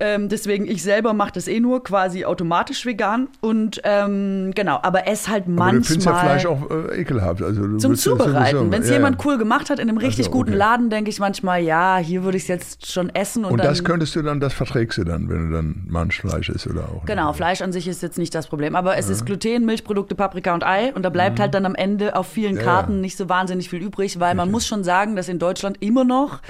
[0.00, 0.06] Ja.
[0.06, 3.28] Ähm, deswegen, ich selber mache das eh nur quasi automatisch vegan.
[3.40, 6.38] Und ähm, genau, aber ess halt Aber du findest ja manchmal.
[6.38, 7.42] Fleisch auch äh, ekelhaft.
[7.42, 8.70] Also Zum ja Zubereiten.
[8.70, 9.26] Wenn es ja, jemand ja.
[9.26, 10.58] cool gemacht hat in einem richtig so, guten okay.
[10.58, 13.44] Laden, denke ich manchmal, ja, hier würde ich es jetzt schon essen.
[13.44, 16.66] Und, Und das könntest du dann, das verträgst du dann, wenn du dann Manschfleisch isst
[16.66, 17.06] oder auch.
[17.06, 17.36] Genau, nicht.
[17.36, 18.76] Fleisch an sich ist jetzt nicht das Problem.
[18.76, 20.92] Aber es ist Gluten, Milchprodukte, Paprika und Ei.
[20.94, 23.00] Und da bleibt halt dann am Ende auf vielen Ja, Karten ja.
[23.00, 26.40] nicht so wahnsinnig viel übrig, weil man muss schon sagen, dass in Deutschland immer noch.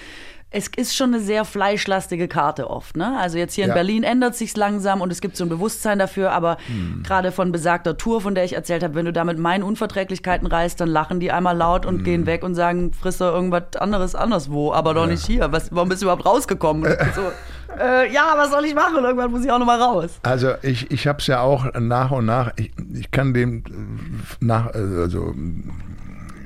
[0.50, 2.96] Es ist schon eine sehr fleischlastige Karte oft.
[2.96, 3.18] Ne?
[3.18, 3.74] Also jetzt hier in Ja.
[3.74, 6.30] Berlin ändert sich's langsam und es gibt so ein Bewusstsein dafür.
[6.30, 7.02] Aber Hm.
[7.04, 10.46] gerade von besagter Tour, von der ich erzählt habe, wenn du da mit meinen Unverträglichkeiten
[10.46, 12.04] reist, dann lachen die einmal laut und Hm.
[12.04, 15.50] gehen weg und sagen, friss doch irgendwas anderes anderswo, aber doch nicht hier.
[15.50, 16.84] Was, warum bist du überhaupt rausgekommen?
[17.14, 17.22] So,
[17.82, 19.02] äh, ja, was soll ich machen?
[19.02, 20.20] Irgendwann muss ich auch noch mal raus.
[20.22, 24.44] Also ich, ich habe es ja auch nach und nach, ich, ich kann dem äh,
[24.44, 25.34] nach, äh, also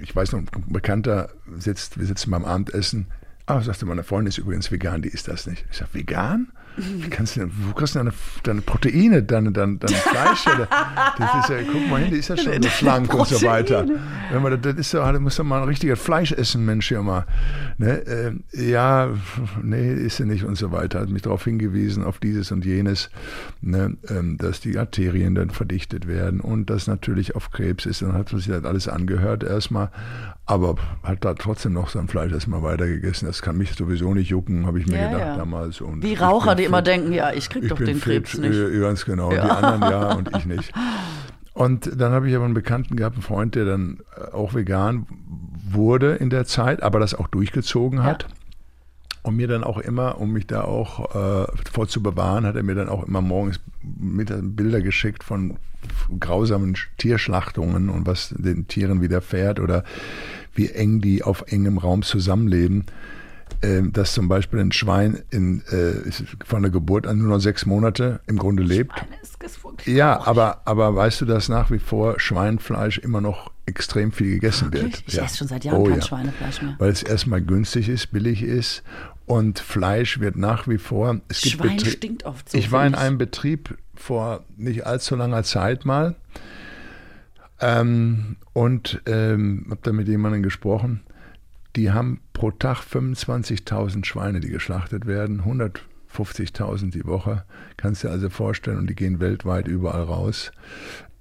[0.02, 3.06] ich weiß noch, ein Bekannter sitzt, wir sitzen beim Abendessen,
[3.50, 5.64] ah, sagte meine Freundin ist übrigens vegan, die ist das nicht.
[5.70, 6.52] Ich sage, vegan?
[6.76, 10.46] Wie kannst du denn, wo kriegst du deine, deine Proteine, deine, deine, deine Fleisch?
[10.46, 10.68] Oder?
[11.18, 13.86] Das ist ja, guck mal hin, die ist ja schon so schlank und so weiter.
[14.30, 17.02] Wenn man, das ist ja, da muss doch mal ein richtiger Fleisch essen, Mensch, hier
[17.02, 17.26] mal.
[17.78, 18.02] Ne?
[18.06, 19.08] Ähm, ja,
[19.62, 21.00] nee, ist sie nicht und so weiter.
[21.00, 23.10] Hat mich darauf hingewiesen, auf dieses und jenes,
[23.60, 23.96] ne?
[24.08, 28.02] ähm, dass die Arterien dann verdichtet werden und das natürlich auf Krebs ist.
[28.02, 29.90] Dann hat man sich das alles angehört erstmal,
[30.46, 33.26] aber hat da trotzdem noch sein Fleisch erstmal weitergegessen.
[33.26, 35.36] Das kann mich sowieso nicht jucken, habe ich mir Ja, gedacht ja.
[35.36, 35.80] damals.
[35.80, 38.56] Und Wie Raucher, die immer denken, ja, ich krieg Ich doch den fit, Krebs nicht.
[38.56, 39.30] äh, ganz genau.
[39.30, 40.72] Die anderen ja und ich nicht.
[41.52, 45.06] Und dann habe ich aber einen Bekannten gehabt, einen Freund, der dann äh, auch vegan
[45.68, 48.26] wurde in der Zeit, aber das auch durchgezogen hat.
[49.22, 52.62] Und mir dann auch immer, um mich da auch äh, vor zu bewahren, hat er
[52.62, 55.58] mir dann auch immer morgens mit Bilder geschickt von
[56.18, 59.84] grausamen Tierschlachtungen und was den Tieren widerfährt oder
[60.54, 62.86] wie eng die auf engem Raum zusammenleben.
[63.62, 66.10] Ähm, dass zum Beispiel ein Schwein in, äh,
[66.46, 68.92] von der Geburt an nur noch sechs Monate im Grunde lebt.
[69.84, 74.72] Ja, aber, aber weißt du, dass nach wie vor Schweinefleisch immer noch extrem viel gegessen
[74.72, 74.92] Wirklich?
[74.94, 75.04] wird?
[75.08, 75.24] Ich ja.
[75.24, 76.74] esse schon seit Jahren kein Schweinefleisch mehr.
[76.78, 78.82] Weil es erstmal günstig ist, billig ist
[79.26, 81.20] und Fleisch wird nach wie vor.
[81.28, 85.16] Es gibt Schwein Betrie- stinkt oft so, Ich war in einem Betrieb vor nicht allzu
[85.16, 86.16] langer Zeit mal.
[87.60, 91.02] Ähm, und ähm, habe da mit jemandem gesprochen,
[91.76, 97.44] die haben pro Tag 25.000 Schweine, die geschlachtet werden, 150.000 die Woche.
[97.76, 100.52] Kannst du dir also vorstellen, und die gehen weltweit überall raus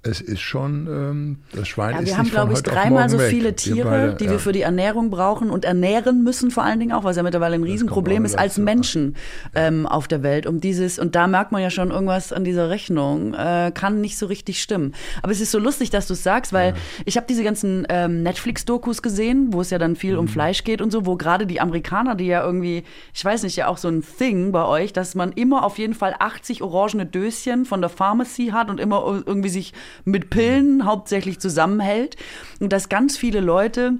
[0.02, 3.54] es ist schon, ähm, das Schwein ja, ist Wir haben, glaube ich, dreimal so viele
[3.54, 4.30] Tiere, beide, die ja.
[4.30, 7.22] wir für die Ernährung brauchen und ernähren müssen vor allen Dingen auch, weil es ja
[7.22, 9.14] mittlerweile ein Riesenproblem ist als Menschen
[9.54, 10.46] ähm, auf der Welt.
[10.46, 14.16] Um dieses, und da merkt man ja schon irgendwas an dieser Rechnung, äh, kann nicht
[14.16, 14.94] so richtig stimmen.
[15.22, 16.76] Aber es ist so lustig, dass du es sagst, weil ja.
[17.04, 20.20] ich habe diese ganzen ähm, Netflix-Dokus gesehen, wo es ja dann viel mhm.
[20.20, 23.56] um Fleisch geht und so, wo gerade die Amerikaner, die ja irgendwie, ich weiß nicht,
[23.56, 27.04] ja auch so ein Thing bei euch, dass man immer auf jeden Fall 80 orangene
[27.04, 29.74] Döschen von der Pharmacy hat und immer irgendwie sich
[30.04, 32.16] mit Pillen hauptsächlich zusammenhält
[32.60, 33.94] und dass ganz viele Leute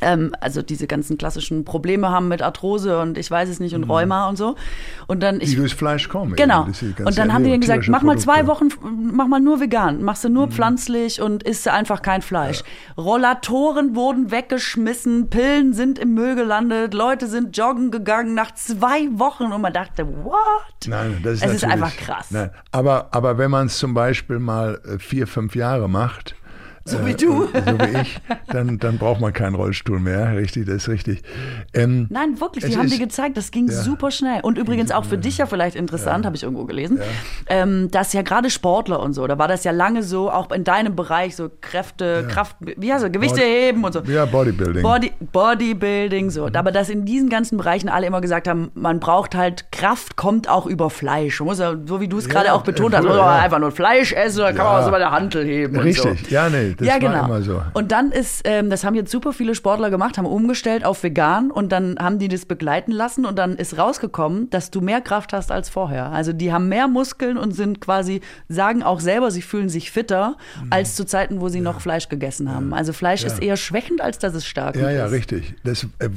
[0.00, 3.82] ähm, also diese ganzen klassischen Probleme haben mit Arthrose und ich weiß es nicht und
[3.82, 3.90] mhm.
[3.90, 4.56] Rheuma und so.
[5.06, 6.36] Und dann ich, die durchs Fleisch kommen.
[6.36, 6.66] Genau.
[7.04, 8.68] Und dann haben die denen gesagt, mach mal zwei Wochen,
[9.12, 10.52] mach mal nur vegan, machst du nur mhm.
[10.52, 12.62] pflanzlich und isst einfach kein Fleisch.
[12.96, 13.02] Ja.
[13.02, 19.44] Rollatoren wurden weggeschmissen, Pillen sind im Müll gelandet, Leute sind joggen gegangen nach zwei Wochen
[19.44, 20.36] und man dachte, what?
[20.86, 22.30] Nein, das ist, es ist einfach krass.
[22.30, 22.50] Nein.
[22.72, 26.34] Aber, aber wenn man es zum Beispiel mal äh, vier, fünf Jahre macht,
[26.90, 27.44] so wie du.
[27.52, 30.36] Äh, so wie ich, dann, dann braucht man keinen Rollstuhl mehr.
[30.36, 31.22] Richtig, das ist richtig.
[31.74, 33.74] Ähm, Nein, wirklich, die haben ist, dir gezeigt, das ging ja.
[33.74, 34.40] super schnell.
[34.42, 36.26] Und übrigens auch für dich ja vielleicht interessant, ja.
[36.26, 37.04] habe ich irgendwo gelesen, ja.
[37.48, 40.64] ähm, dass ja gerade Sportler und so, da war das ja lange so, auch in
[40.64, 44.00] deinem Bereich, so Kräfte, Kraft, wie heißt das, Gewichte Body, heben und so.
[44.00, 44.82] Ja, Bodybuilding.
[44.82, 46.46] Body, Bodybuilding, so.
[46.46, 46.56] Mhm.
[46.56, 50.48] Aber dass in diesen ganzen Bereichen alle immer gesagt haben, man braucht halt, Kraft kommt
[50.48, 51.40] auch über Fleisch.
[51.40, 53.70] Man muss ja, so wie du es gerade auch betont hast, muss man einfach nur
[53.70, 55.78] Fleisch essen, dann kann man was über der Handel heben.
[55.78, 56.34] Richtig, so.
[56.34, 56.74] ja, nee.
[56.80, 57.26] Das ja, genau.
[57.26, 57.62] immer so.
[57.74, 61.50] Und dann ist, ähm, das haben jetzt super viele Sportler gemacht, haben umgestellt auf vegan
[61.50, 65.32] und dann haben die das begleiten lassen und dann ist rausgekommen, dass du mehr Kraft
[65.32, 66.10] hast als vorher.
[66.10, 70.36] Also die haben mehr Muskeln und sind quasi, sagen auch selber, sie fühlen sich fitter
[70.62, 70.68] mhm.
[70.70, 71.64] als zu Zeiten, wo sie ja.
[71.64, 72.72] noch Fleisch gegessen haben.
[72.72, 73.28] Also Fleisch ja.
[73.28, 74.94] ist eher schwächend, als dass es stark ja, ist.
[74.94, 75.54] Ja, ja, richtig.
[75.64, 76.08] Das, äh,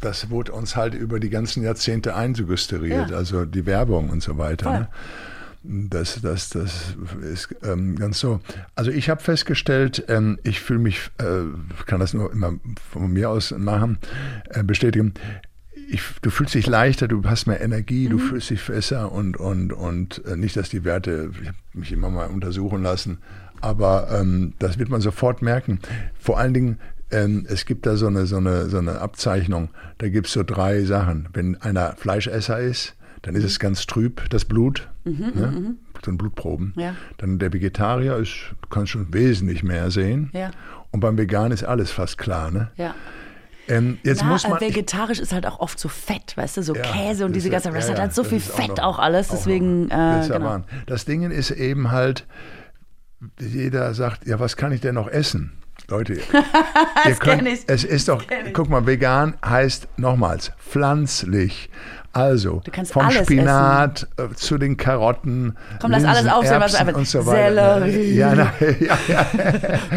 [0.00, 4.70] das wurde uns halt über die ganzen Jahrzehnte einsuggestiert, also die Werbung und so weiter.
[4.70, 4.88] Ne?
[5.68, 8.40] Das, das, das ist ähm, ganz so.
[8.76, 11.42] Also ich habe festgestellt, ähm, ich fühle mich, äh,
[11.86, 12.54] kann das nur immer
[12.90, 13.98] von mir aus machen,
[14.50, 15.14] äh, bestätigen.
[15.88, 18.10] Ich, du fühlst dich leichter, du hast mehr Energie, mhm.
[18.10, 21.90] du fühlst dich besser und, und, und äh, nicht, dass die Werte, ich habe mich
[21.90, 23.18] immer mal untersuchen lassen,
[23.60, 25.80] aber ähm, das wird man sofort merken.
[26.18, 26.78] Vor allen Dingen,
[27.10, 30.44] ähm, es gibt da so eine, so, eine, so eine Abzeichnung, da gibt es so
[30.44, 31.28] drei Sachen.
[31.32, 35.46] Wenn einer Fleischesser ist, dann ist es ganz trüb, das Blut, mhm, ne?
[35.46, 35.76] Mhm, mhm.
[36.04, 36.72] so Blutproben.
[36.76, 36.94] Ja.
[37.18, 40.30] Dann der Vegetarier ist, du kannst schon wesentlich mehr sehen.
[40.32, 40.50] Ja.
[40.90, 42.50] Und beim Vegan ist alles fast klar.
[42.50, 42.70] Ne?
[42.76, 42.94] Ja.
[43.68, 46.74] Ähm, jetzt Na, muss man, vegetarisch ist halt auch oft so fett, weißt du, so
[46.74, 49.28] ja, Käse und diese ganze Rest ja, hat so viel Fett auch, noch, auch alles,
[49.28, 49.90] deswegen.
[49.90, 50.60] Auch äh, genau.
[50.86, 52.26] Das Ding ist eben halt,
[53.40, 55.52] jeder sagt, ja, was kann ich denn noch essen?
[55.88, 56.14] Leute,
[57.06, 61.70] ihr könnt, es ist doch, guck mal, vegan heißt nochmals pflanzlich.
[62.16, 64.30] Also, vom Spinat essen.
[64.32, 65.54] Äh, zu den Karotten.
[65.82, 67.82] Komm, lass alles aufsehen, was einfach und so weiter.
[67.82, 68.14] Sellerie.
[68.14, 69.26] Ja, na, ja, ja.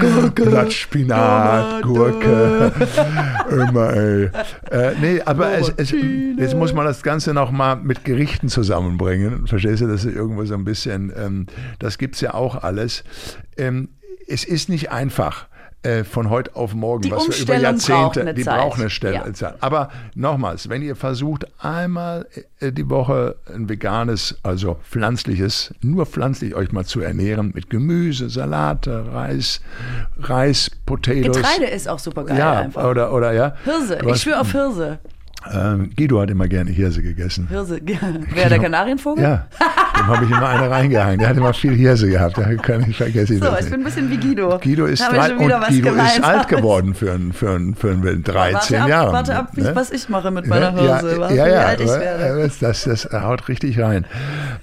[0.02, 0.44] Gurke.
[0.44, 2.74] Blattspinat, Gurke.
[3.50, 4.30] Immer, ey.
[4.70, 9.48] Äh, nee, aber es, es, jetzt muss man das Ganze nochmal mit Gerichten zusammenbringen.
[9.48, 11.46] Verstehst du, das ist irgendwo so ein bisschen, ähm,
[11.80, 13.06] das gibt es ja auch alles.
[13.56, 13.88] Ähm,
[14.28, 15.48] es ist nicht einfach
[15.82, 18.58] äh, von heute auf morgen, die was wir über Jahrzehnte, braucht die Zeit.
[18.58, 19.34] brauchen eine Stelle.
[19.40, 19.56] Ja.
[19.62, 22.28] Aber nochmals, wenn ihr versucht, einmal
[22.60, 28.30] äh, die Woche ein veganes, also pflanzliches, nur pflanzlich euch mal zu ernähren, mit Gemüse,
[28.30, 29.62] Salate, Reis,
[30.20, 31.38] Reis, Potatoes.
[31.38, 32.84] Getreide ist auch super geil ja, einfach.
[32.84, 33.56] Oder, oder ja.
[33.64, 35.00] Hirse, ich schwöre auf Hirse.
[35.52, 37.48] Ähm, Guido hat immer gerne Hirse gegessen.
[37.48, 37.80] Hirse,
[38.34, 39.24] wer der Kanarienvogel?
[39.24, 39.48] Ja,
[39.98, 41.20] dem habe ich immer eine reingehangen.
[41.20, 43.40] Der hat immer viel Hirse gehabt, da kann ich vergessen.
[43.40, 44.60] So, ich bin ein bisschen wie Guido.
[44.60, 48.88] Guido ist, drei, und Guido ist alt geworden für ein, für ein, für ein 13
[48.88, 49.14] Jahre.
[49.14, 51.88] Warte ab, wie, was ich mache mit meiner Hirse, ja, ja, ja, wie alt ich
[51.88, 52.42] werde.
[52.42, 54.06] Das, das, das haut richtig rein.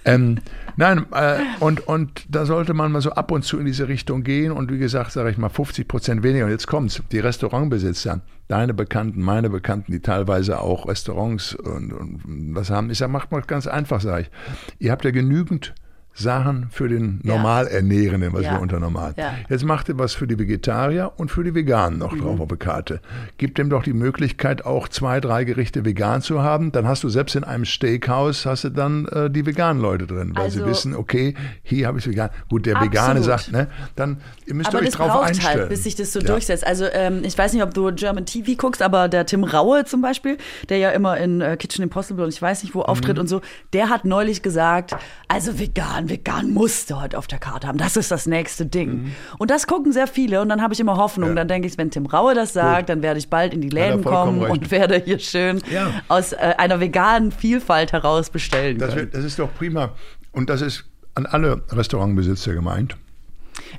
[0.05, 0.39] Ähm,
[0.77, 4.23] Nein, äh, und, und da sollte man mal so ab und zu in diese Richtung
[4.23, 6.45] gehen und wie gesagt, sage ich mal 50 Prozent weniger.
[6.45, 12.55] Und jetzt kommt's, die Restaurantbesitzer, deine Bekannten, meine Bekannten, die teilweise auch Restaurants und, und
[12.55, 12.91] was haben.
[12.91, 14.31] Ich sage, macht mal ganz einfach, sage ich.
[14.79, 15.75] Ihr habt ja genügend
[16.17, 18.53] Sachen für den Normalernährenden, was ja.
[18.53, 19.13] wir unter normal.
[19.17, 19.35] Ja.
[19.51, 22.23] Jetzt macht ihr was für die Vegetarier und für die Veganen noch mhm.
[22.23, 23.01] drauf auf der Karte.
[23.37, 26.73] Gib dem doch die Möglichkeit, auch zwei, drei Gerichte vegan zu haben.
[26.73, 30.33] Dann hast du selbst in einem Steakhouse hast du dann äh, die veganen Leute drin,
[30.35, 32.31] weil also, sie wissen, okay, hier habe ich vegan.
[32.49, 32.95] Gut, der absolut.
[32.95, 35.61] Vegane sagt, ne, dann ihr müsst aber ihr euch drauf halt, einstellen.
[35.61, 36.27] Halt, bis sich das so ja.
[36.27, 36.67] durchsetzt.
[36.67, 40.01] Also ähm, ich weiß nicht, ob du German TV guckst, aber der Tim Raue zum
[40.01, 40.39] Beispiel,
[40.71, 43.23] der ja immer in äh, Kitchen Impossible und ich weiß nicht wo auftritt mhm.
[43.23, 43.43] und so,
[43.75, 44.97] der hat neulich gesagt,
[45.29, 47.79] also vegan vegan, vegan musste heute auf der Karte haben.
[47.79, 49.05] Das ist das nächste Ding.
[49.05, 49.13] Mhm.
[49.39, 51.31] Und das gucken sehr viele und dann habe ich immer Hoffnung.
[51.31, 51.35] Ja.
[51.37, 52.89] Dann denke ich, wenn Tim Raue das sagt, Gut.
[52.91, 54.53] dann werde ich bald in die Läden kommen recht.
[54.53, 55.91] und werde hier schön ja.
[56.09, 58.79] aus äh, einer veganen Vielfalt heraus bestellen.
[58.79, 59.93] Das, wird, das ist doch prima.
[60.33, 60.85] Und das ist
[61.15, 62.97] an alle Restaurantbesitzer gemeint.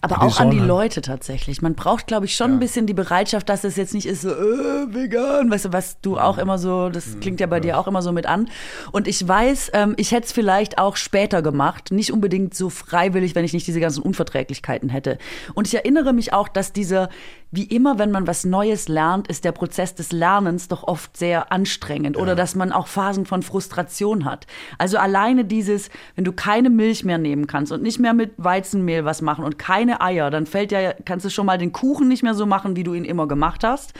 [0.01, 1.61] Aber auch an die Leute tatsächlich.
[1.61, 2.57] Man braucht, glaube ich, schon ja.
[2.57, 5.99] ein bisschen die Bereitschaft, dass es jetzt nicht ist so, äh, vegan, weißt du, was
[6.01, 7.61] du auch immer so, das klingt ja bei ja.
[7.61, 8.49] dir auch immer so mit an.
[8.91, 13.35] Und ich weiß, ähm, ich hätte es vielleicht auch später gemacht, nicht unbedingt so freiwillig,
[13.35, 15.17] wenn ich nicht diese ganzen Unverträglichkeiten hätte.
[15.53, 17.09] Und ich erinnere mich auch, dass diese
[17.51, 21.51] wie immer, wenn man was Neues lernt, ist der Prozess des Lernens doch oft sehr
[21.51, 22.21] anstrengend ja.
[22.21, 24.47] oder dass man auch Phasen von Frustration hat.
[24.77, 29.05] Also alleine dieses, wenn du keine Milch mehr nehmen kannst und nicht mehr mit Weizenmehl
[29.05, 32.23] was machen und keine Eier, dann fällt ja, kannst du schon mal den Kuchen nicht
[32.23, 33.93] mehr so machen, wie du ihn immer gemacht hast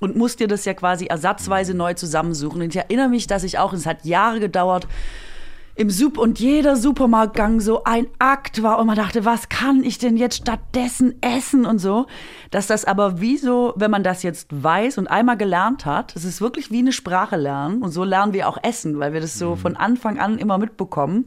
[0.00, 2.62] und musst dir das ja quasi ersatzweise neu zusammensuchen.
[2.62, 4.86] Und ich erinnere mich, dass ich auch, es hat Jahre gedauert,
[5.78, 9.98] im Sup und jeder Supermarktgang so ein Akt war und man dachte, was kann ich
[9.98, 12.06] denn jetzt stattdessen essen und so.
[12.50, 16.24] Dass das aber wie so, wenn man das jetzt weiß und einmal gelernt hat, es
[16.24, 19.38] ist wirklich wie eine Sprache lernen und so lernen wir auch essen, weil wir das
[19.38, 19.56] so mhm.
[19.56, 21.26] von Anfang an immer mitbekommen.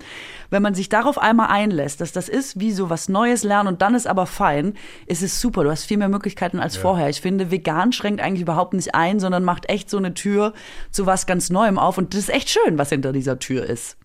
[0.50, 3.82] Wenn man sich darauf einmal einlässt, dass das ist wie so was Neues lernen und
[3.82, 4.74] dann ist aber fein,
[5.06, 5.64] ist es super.
[5.64, 6.82] Du hast viel mehr Möglichkeiten als ja.
[6.82, 7.08] vorher.
[7.08, 10.52] Ich finde, vegan schränkt eigentlich überhaupt nicht ein, sondern macht echt so eine Tür
[10.90, 13.96] zu was ganz Neuem auf und das ist echt schön, was hinter dieser Tür ist.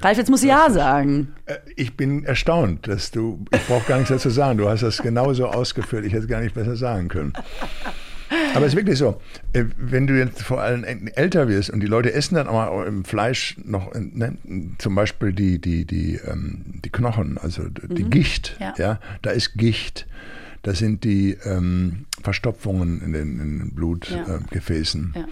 [0.00, 1.34] Ralf, jetzt muss ich Ja sagen.
[1.46, 4.98] Äh, ich bin erstaunt, dass du, ich brauche gar nichts dazu sagen, du hast das
[4.98, 7.32] genauso ausgeführt, ich hätte es gar nicht besser sagen können.
[8.54, 9.20] Aber es ist wirklich so,
[9.52, 13.04] äh, wenn du jetzt vor allem älter wirst und die Leute essen dann auch im
[13.04, 14.36] Fleisch noch, ne,
[14.78, 18.10] zum Beispiel die, die, die, ähm, die Knochen, also die mhm.
[18.10, 18.74] Gicht, ja.
[18.76, 19.00] ja.
[19.22, 20.06] da ist Gicht.
[20.62, 25.12] Das sind die ähm, Verstopfungen in den, den Blutgefäßen.
[25.14, 25.20] Ja.
[25.20, 25.28] Äh, ja.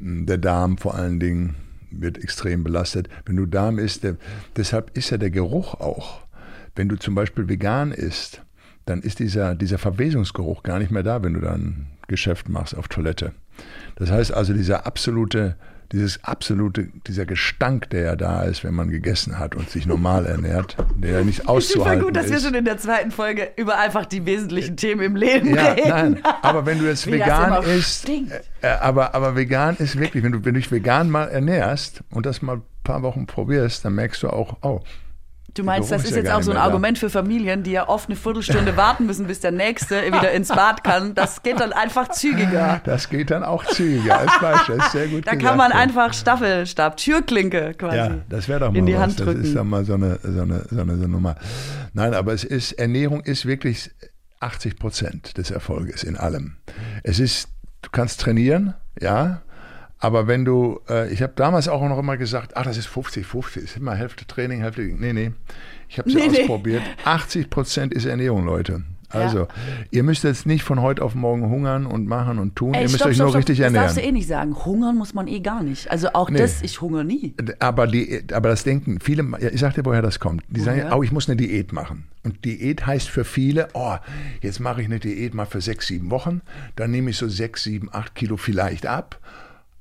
[0.00, 1.56] Der Darm vor allen Dingen
[1.90, 3.08] wird extrem belastet.
[3.24, 4.16] Wenn du Darm isst, der,
[4.56, 6.20] deshalb ist ja der Geruch auch.
[6.74, 8.42] Wenn du zum Beispiel vegan isst,
[8.84, 12.88] dann ist dieser, dieser Verwesungsgeruch gar nicht mehr da, wenn du dann Geschäft machst auf
[12.88, 13.32] Toilette.
[13.96, 15.56] Das heißt also, dieser absolute
[15.92, 20.26] dieses absolute, dieser Gestank, der ja da ist, wenn man gegessen hat und sich normal
[20.26, 22.04] ernährt, der ja nicht auszuhalten ist.
[22.06, 22.32] gut, dass ist.
[22.32, 25.88] wir schon in der zweiten Folge über einfach die wesentlichen Themen im Leben ja, reden.
[25.88, 28.22] Nein, aber wenn du jetzt Wie vegan isst, äh,
[28.60, 32.26] äh, aber, aber vegan ist wirklich, wenn du, wenn du dich vegan mal ernährst und
[32.26, 34.82] das mal ein paar Wochen probierst, dann merkst du auch, oh,
[35.58, 37.00] Du meinst, das ist jetzt auch so ein Argument da.
[37.00, 40.84] für Familien, die ja oft eine Viertelstunde warten müssen, bis der Nächste wieder ins Bad
[40.84, 41.16] kann.
[41.16, 42.80] Das geht dann einfach zügiger.
[42.84, 44.92] Das geht dann auch zügiger als Fleisch.
[44.92, 45.78] sehr gut Da gesagt, kann man ja.
[45.78, 49.00] einfach Staffelstab, Türklinke quasi ja, das wäre doch mal in die was.
[49.00, 49.38] Hand drücken.
[49.38, 51.34] Das ist dann mal so eine, so, eine, so, eine, so eine Nummer.
[51.92, 53.90] Nein, aber es ist, Ernährung ist wirklich
[54.38, 56.56] 80 Prozent des Erfolges in allem.
[57.02, 57.48] Es ist,
[57.82, 59.42] du kannst trainieren, ja,
[60.00, 63.26] aber wenn du, äh, ich habe damals auch noch immer gesagt, ach, das ist 50,
[63.26, 64.82] 50, ist immer Hälfte Training, Hälfte.
[64.82, 65.32] Nee, nee.
[65.88, 66.82] Ich habe es nee, ausprobiert.
[66.84, 67.02] Nee.
[67.04, 68.84] 80 Prozent ist Ernährung, Leute.
[69.10, 69.48] Also, ja.
[69.90, 72.74] ihr müsst jetzt nicht von heute auf morgen hungern und machen und tun.
[72.74, 73.86] Ey, ihr müsst stopp, euch nur stopp, richtig ernähren.
[73.86, 74.54] Das darfst du eh nicht sagen.
[74.54, 75.90] Hungern muss man eh gar nicht.
[75.90, 76.38] Also auch nee.
[76.38, 77.34] das, ich hungere nie.
[77.58, 80.44] Aber, die, aber das Denken, viele, ich sag dir, woher das kommt.
[80.50, 82.04] Die sagen, oh, ich muss eine Diät machen.
[82.22, 83.96] Und Diät heißt für viele, oh,
[84.42, 86.42] jetzt mache ich eine Diät mal für sechs, sieben Wochen.
[86.76, 89.18] Dann nehme ich so sechs, sieben, acht Kilo vielleicht ab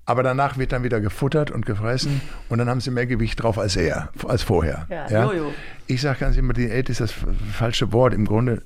[0.07, 3.59] aber danach wird dann wieder gefuttert und gefressen und dann haben sie mehr Gewicht drauf
[3.59, 4.87] als er, als vorher.
[4.89, 5.25] Ja, ja?
[5.25, 5.53] Jojo.
[5.85, 7.13] Ich sage ganz immer, Diät ist das
[7.51, 8.13] falsche Wort.
[8.13, 8.63] Im Grunde,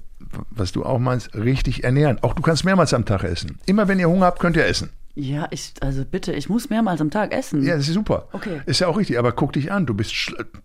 [0.52, 2.20] was du auch meinst, richtig ernähren.
[2.22, 3.60] Auch du kannst mehrmals am Tag essen.
[3.66, 4.92] Immer wenn ihr Hunger habt, könnt ihr essen.
[5.14, 7.64] Ja, ich, also bitte, ich muss mehrmals am Tag essen.
[7.64, 8.28] Ja, das ist super.
[8.32, 8.62] Okay.
[8.66, 10.14] Ist ja auch richtig, aber guck dich an, du bist,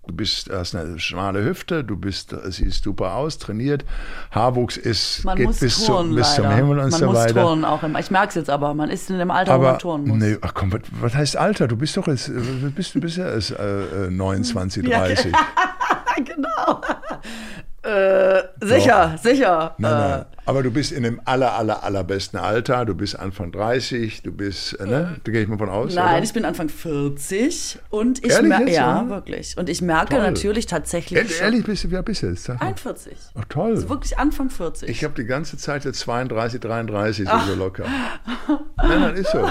[0.07, 3.85] du bist, hast eine schmale Hüfte, du bist, siehst super aus, trainiert,
[4.31, 7.13] Haarwuchs ist, man geht bis, turnen, zum, bis zum Himmel und man so weiter.
[7.13, 7.99] Man muss turnen auch immer.
[7.99, 10.19] Ich merke es jetzt aber, man ist in dem Alter, aber, wo man turnen muss.
[10.19, 11.67] Nee, ach komm, was, was, heißt Alter?
[11.67, 15.33] Du bist doch jetzt, du bist, du bist ja erst äh, 29, 30.
[15.33, 15.39] Ja,
[16.25, 16.81] genau.
[17.83, 19.23] Äh, sicher, Doch.
[19.23, 19.75] sicher.
[19.79, 20.25] Nein, nein.
[20.47, 22.85] Aber du bist in dem aller, aller, allerbesten Alter.
[22.85, 25.17] Du bist Anfang 30, du bist, äh, ne?
[25.25, 25.93] Da gehe ich mal von aus.
[25.97, 26.23] Nein, oder?
[26.23, 29.57] ich bin Anfang 40 und ich merke, ja, ja, wirklich.
[29.59, 30.23] Und ich merke toll.
[30.23, 31.19] natürlich tatsächlich.
[31.19, 32.49] Ehrlich, ehrlich bist du, wie bist du jetzt?
[32.49, 33.13] 41.
[33.35, 33.73] Ach toll.
[33.73, 34.89] Also wirklich Anfang 40.
[34.89, 37.87] Ich habe die ganze Zeit jetzt 32, 33 so, so locker.
[38.77, 39.45] nein, nein, ist so.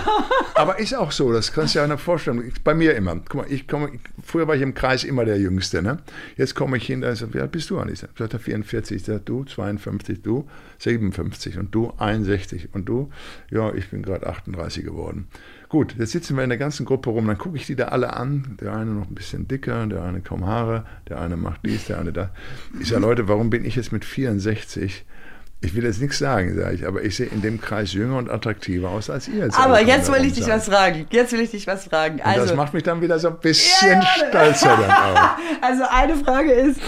[0.55, 2.53] Aber ist auch so, das kannst du dir ja vorstellen.
[2.63, 3.17] Bei mir immer.
[3.27, 3.91] Guck mal, ich komme,
[4.23, 5.97] früher war ich im Kreis immer der Jüngste, ne?
[6.37, 8.07] Jetzt komme ich hin, da ist, wie alt bist du, Anissa?
[8.17, 10.47] sagt er 44, ich sage, du 52, du
[10.85, 13.09] 57 und du 61 und du,
[13.51, 15.27] ja, ich bin gerade 38 geworden.
[15.67, 18.13] Gut, jetzt sitzen wir in der ganzen Gruppe rum, dann gucke ich die da alle
[18.13, 18.57] an.
[18.61, 21.99] Der eine noch ein bisschen dicker, der eine kaum Haare, der eine macht dies, der
[21.99, 22.29] eine das.
[22.79, 25.05] Ich sage, Leute, warum bin ich jetzt mit 64
[25.61, 28.29] Ich will jetzt nichts sagen, sage ich, aber ich sehe in dem Kreis jünger und
[28.29, 29.45] attraktiver aus als ihr.
[29.45, 31.07] Jetzt aber jetzt will ich dich was fragen.
[31.09, 32.21] Jetzt will ich dich was fragen.
[32.21, 35.29] Also, und das macht mich dann wieder so ein bisschen ja, stolzer dann auch.
[35.61, 36.79] Also eine Frage ist,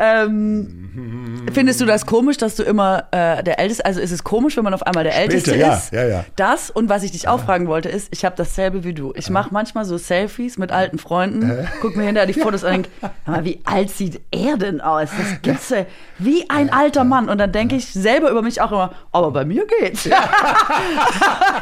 [0.00, 4.56] ähm, findest du das komisch, dass du immer äh, der Älteste, also ist es komisch,
[4.56, 5.92] wenn man auf einmal der Später, Älteste ja, ist?
[5.92, 6.24] Ja, ja.
[6.34, 9.12] Das und was ich dich auch fragen wollte ist, ich habe dasselbe wie du.
[9.16, 12.88] Ich mache manchmal so Selfies mit alten Freunden, guck mir hinterher die Fotos an und
[13.26, 15.10] denke, wie alt sieht er denn aus?
[15.16, 15.86] Das gibt's ja.
[16.18, 17.28] wie ein alter Mann.
[17.28, 20.04] Und dann denke ich selber über mich auch immer, aber bei mir geht's.
[20.04, 20.16] Ja.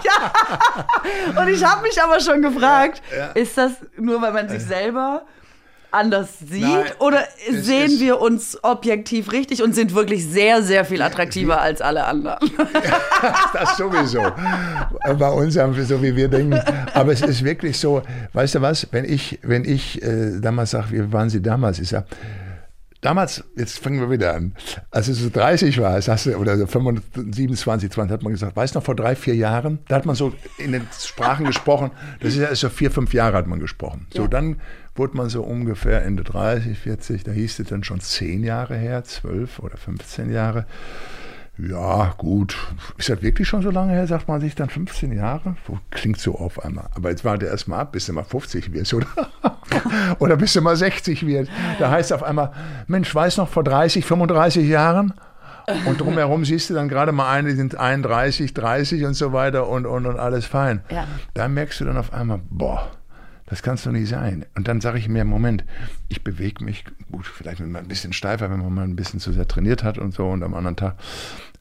[0.04, 1.40] ja.
[1.40, 3.28] Und ich habe mich aber schon gefragt, ja.
[3.28, 5.22] ist das nur, weil man sich selber
[5.90, 11.02] anders sieht Nein, oder sehen wir uns objektiv richtig und sind wirklich sehr, sehr viel
[11.02, 12.38] attraktiver als alle anderen?
[13.52, 14.22] das sowieso.
[15.18, 16.58] Bei uns haben wir so, wie wir denken.
[16.94, 20.92] Aber es ist wirklich so, weißt du was, wenn ich, wenn ich äh, damals sage,
[20.92, 21.78] wie waren Sie damals?
[21.78, 22.06] Ich sage,
[23.02, 24.54] Damals, jetzt fangen wir wieder an,
[24.92, 28.54] als du so 30 warst, hast du, oder so 25, 27, 20, hat man gesagt,
[28.54, 31.90] weißt du noch, vor drei, vier Jahren, da hat man so in den Sprachen gesprochen,
[32.20, 34.06] das ist ja so vier, fünf Jahre hat man gesprochen.
[34.14, 34.28] So, ja.
[34.28, 34.60] dann
[34.94, 39.02] wurde man so ungefähr Ende 30, 40, da hieß es dann schon zehn Jahre her,
[39.02, 40.66] zwölf oder 15 Jahre.
[41.68, 42.56] Ja, gut.
[42.96, 45.54] Ist das wirklich schon so lange her, sagt man sich dann 15 Jahre?
[45.90, 46.88] Klingt so auf einmal.
[46.94, 49.06] Aber jetzt warte erst mal ab, bis du mal 50 wirst, oder?
[50.18, 51.52] oder bis du mal 60 wirst.
[51.78, 52.52] Da heißt es auf einmal,
[52.88, 55.14] Mensch, weiß noch, vor 30, 35 Jahren?
[55.86, 59.68] Und drumherum siehst du dann gerade mal eine, die sind 31, 30 und so weiter
[59.68, 60.82] und, und, und alles fein.
[60.90, 61.06] Ja.
[61.34, 62.90] Da merkst du dann auf einmal, boah,
[63.46, 64.46] das kannst du nicht sein.
[64.56, 65.64] Und dann sage ich mir, Moment,
[66.08, 69.46] ich bewege mich, gut, vielleicht ein bisschen steifer, wenn man mal ein bisschen zu sehr
[69.46, 70.96] trainiert hat und so und am anderen Tag.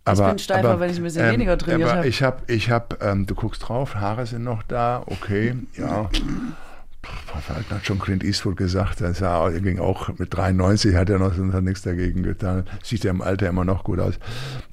[0.04, 2.08] Aber, ich bin steifer, aber, wenn ich ein bisschen ähm, weniger trainiert habe.
[2.08, 6.10] Ich habe, ich hab, ähm, du guckst drauf, Haare sind noch da, okay, ja.
[7.04, 11.82] Hat schon Clint Eastwood gesagt, er, er ging auch mit 93, hat er noch nichts
[11.82, 12.66] dagegen getan.
[12.84, 14.16] Sieht ja im Alter immer noch gut aus.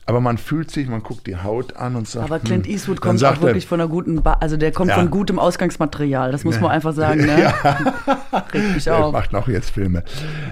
[0.05, 2.27] Aber man fühlt sich, man guckt die Haut an und sagt.
[2.27, 4.97] Aber Clint hm, Eastwood kommt auch wirklich von einer guten, ba also der kommt ja.
[4.97, 7.25] von gutem Ausgangsmaterial, das muss man einfach sagen.
[7.25, 7.39] Ne?
[7.39, 8.45] Ja.
[8.53, 9.07] Regt mich auf.
[9.07, 10.03] Er macht auch jetzt Filme.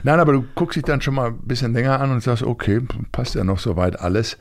[0.02, 2.80] Nein, aber du guckst dich dann schon mal ein bisschen länger an und sagst, okay,
[3.12, 4.38] passt ja noch soweit alles.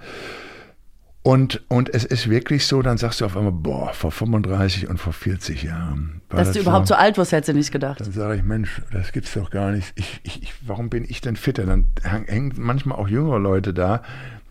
[1.25, 4.99] Und, und es ist wirklich so, dann sagst du auf einmal, boah, vor 35 und
[4.99, 6.21] vor 40 Jahren.
[6.29, 7.99] Dass das du überhaupt so, so alt warst, hättest du nicht gedacht.
[7.99, 9.91] Dann sage ich, Mensch, das gibt's doch gar nicht.
[9.95, 11.65] Ich, ich, warum bin ich denn fitter?
[11.65, 14.03] Dann hängen manchmal auch jüngere Leute da,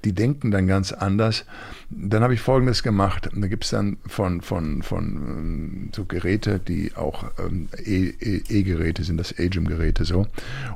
[0.04, 1.44] die denken dann ganz anders.
[1.90, 3.28] Dann habe ich Folgendes gemacht.
[3.34, 9.04] Da gibt es dann von, von, von ähm, so Geräte, die auch ähm, E-Geräte e
[9.04, 10.26] sind, das Agim-Geräte so.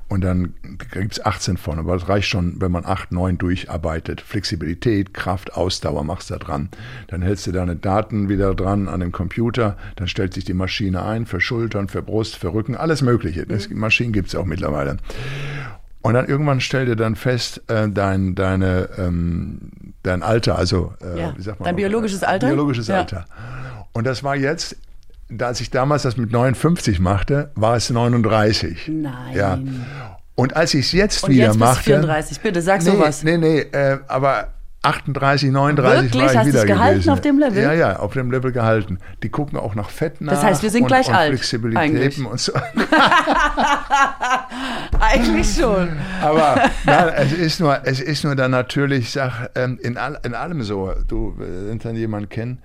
[0.09, 0.55] Und dann
[0.93, 4.21] gibt es 18 von, aber das reicht schon, wenn man 8, 9 durcharbeitet.
[4.21, 6.69] Flexibilität, Kraft, Ausdauer machst du da dran.
[7.09, 11.05] Dann hältst du deine Daten wieder dran an dem Computer, dann stellt sich die Maschine
[11.05, 13.47] ein für Schultern, für Brust, für Rücken, alles Mögliche.
[13.47, 14.99] Das, Maschinen gibt es auch mittlerweile.
[16.01, 19.71] Und dann irgendwann stellt er dann fest, äh, dein, deine, ähm,
[20.03, 21.35] dein Alter, also äh, ja.
[21.37, 21.67] wie sagt man?
[21.67, 22.47] Dein biologisches Alter?
[22.47, 22.99] Biologisches ja.
[22.99, 23.27] Alter.
[23.93, 24.77] Und das war jetzt,
[25.41, 28.89] als ich damals das mit 59 machte, war es 39.
[28.89, 29.37] Nein.
[29.37, 29.59] Ja.
[30.37, 31.83] Und als ich es jetzt Und wieder jetzt machte.
[31.83, 33.25] 34, bitte sag nee, sowas.
[33.25, 36.23] Nee, nee, äh, aber 38, 39 Wirklich?
[36.23, 37.11] war ich wieder gehalten gewesen.
[37.11, 37.63] auf dem Level?
[37.63, 38.99] Ja, ja, auf dem Level gehalten.
[39.23, 40.33] Die gucken auch nach Fett nach.
[40.33, 41.31] Das heißt, wir sind und, gleich und alt.
[41.31, 42.53] Flexibilitäten und so.
[45.01, 45.97] eigentlich schon.
[46.23, 50.35] Aber nein, es ist nur, es ist nur dann natürlich, sag, ähm, in, all, in
[50.35, 50.93] allem so.
[51.09, 52.63] Du, wenn dann jemanden kennen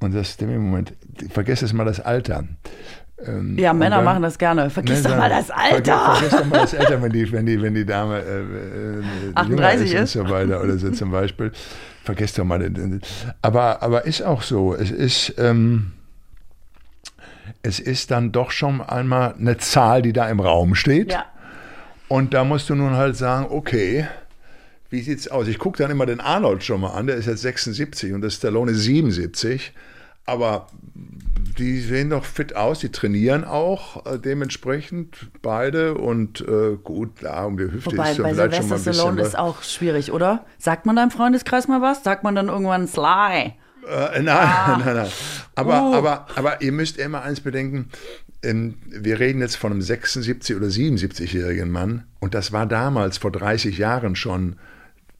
[0.00, 0.94] und das im Moment,
[1.30, 2.44] vergiss es mal das Alter.
[3.26, 4.70] Ähm, ja, Männer dann, machen das gerne.
[4.70, 6.16] Vergiss doch mal das Alter.
[6.16, 9.34] Vergiss, vergiss, doch mal das Alter, wenn die, wenn die, wenn die Dame äh, äh,
[9.34, 11.52] 38 ist, ist und so weiter oder so zum Beispiel.
[12.02, 12.70] Vergiss doch mal.
[13.40, 14.74] Aber, aber ist auch so.
[14.74, 15.92] Es ist, ähm,
[17.62, 21.12] es ist dann doch schon einmal eine Zahl, die da im Raum steht.
[21.12, 21.24] Ja.
[22.08, 24.06] Und da musst du nun halt sagen, okay,
[24.90, 25.48] wie sieht's aus?
[25.48, 28.30] Ich gucke dann immer den Arnold schon mal an, der ist jetzt 76 und der
[28.30, 29.72] Stallone 77.
[30.26, 30.66] Aber
[31.58, 37.44] die sehen doch fit aus, die trainieren auch äh, dementsprechend beide und äh, gut, ja,
[37.44, 38.94] um die Hüfte Wobei, ist ja bei vielleicht schon mal ein bisschen.
[38.94, 40.44] Stallone ist auch schwierig, oder?
[40.58, 42.02] Sagt man da im Freundeskreis mal was?
[42.02, 43.54] Sagt man dann irgendwann Sly?
[43.86, 44.76] Äh, nein, ah.
[44.84, 45.08] nein, nein.
[45.54, 45.94] Aber, uh.
[45.94, 47.90] aber, aber ihr müsst immer eins bedenken,
[48.42, 53.30] ähm, wir reden jetzt von einem 76- oder 77-jährigen Mann und das war damals vor
[53.30, 54.56] 30 Jahren schon,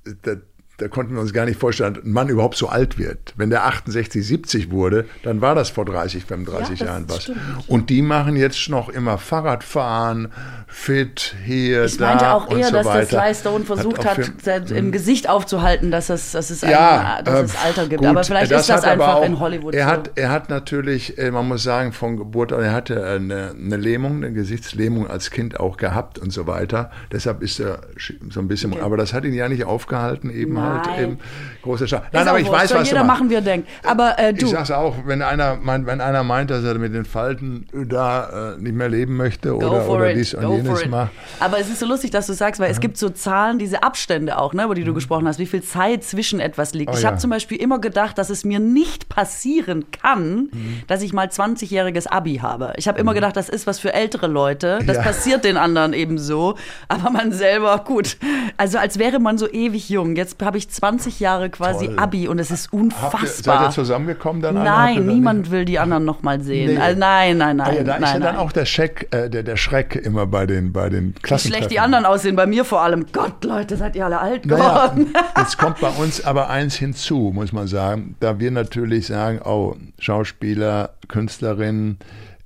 [0.07, 0.37] äh,
[0.79, 3.33] da konnten wir uns gar nicht vorstellen, dass ein Mann überhaupt so alt wird.
[3.37, 7.25] Wenn der 68, 70 wurde, dann war das vor 30, 35 ja, Jahren was.
[7.25, 7.39] Stimmt.
[7.69, 10.33] Und die machen jetzt noch immer Fahrradfahren,
[10.67, 12.15] fit, hier, ich da.
[12.15, 13.01] Ich meinte auch eher, so dass weiter.
[13.03, 17.43] das Leistone versucht hat, hat im Gebsicht aufzuhalten, dass es, dass es, ja, ein, dass
[17.43, 18.01] es äh, Alter gibt.
[18.01, 19.91] Gut, aber vielleicht das ist das einfach auch, in Hollywood er so.
[19.93, 23.77] Hat, er hat natürlich, äh, man muss sagen, von Geburt an, er hatte eine, eine
[23.77, 26.91] Lähmung, eine Gesichtslähmung als Kind auch gehabt und so weiter.
[27.13, 27.83] Deshalb ist er
[28.31, 28.83] so ein bisschen, okay.
[28.83, 31.19] aber das hat ihn ja nicht aufgehalten, eben halt eben
[31.63, 31.97] große Schau.
[31.99, 33.69] Ist Nein, aber ich wurscht, weiß, soll was jeder du machen, wie er denkt.
[33.85, 36.93] Aber äh, du, Ich sag's auch, wenn einer, meint, wenn einer meint, dass er mit
[36.95, 40.17] den Falten da äh, nicht mehr leben möchte Go oder, oder it.
[40.19, 41.11] dies und Go jenes macht.
[41.41, 44.37] Aber es ist so lustig, dass du sagst, weil es gibt so Zahlen, diese Abstände
[44.39, 46.91] auch, ne, über die du gesprochen hast, wie viel Zeit zwischen etwas liegt.
[46.91, 46.95] Mhm.
[46.95, 47.09] Oh ich ja.
[47.11, 50.83] habe zum Beispiel immer gedacht, dass es mir nicht passieren kann, Mhm.
[50.87, 52.75] dass ich mal 20-jähriges Abi habe.
[52.77, 54.81] Ich habe immer gedacht, das ist was für ältere Leute.
[54.87, 55.03] Das Ja.
[55.03, 56.57] passiert den anderen eben so.
[56.89, 58.17] Aber man selber, gut.
[58.59, 60.17] Also als wäre man so ewig jung.
[60.17, 61.99] Jetzt habe ich 20 Jahre quasi Toll.
[61.99, 63.71] Abi und es ist Habt ihr, seid ihr unfassbar.
[63.71, 64.55] zusammengekommen dann?
[64.55, 66.75] Nein, da niemand nicht- will die anderen noch mal sehen.
[66.75, 66.81] Nee.
[66.81, 67.67] Also nein, nein, nein.
[67.69, 68.37] Ah, ja, da nein, ist ja dann nein.
[68.37, 71.49] auch der Schreck, äh, der, der Schreck immer bei den, bei den Wie Klassentreffen.
[71.69, 73.07] schlecht die anderen aussehen, bei mir vor allem.
[73.13, 75.13] Gott, Leute, seid ihr alle alt Naja, geworden.
[75.39, 79.77] jetzt kommt bei uns aber eins hinzu, muss man sagen, da wir natürlich sagen, oh,
[79.99, 82.05] Schauspieler, Künstlerin, äh,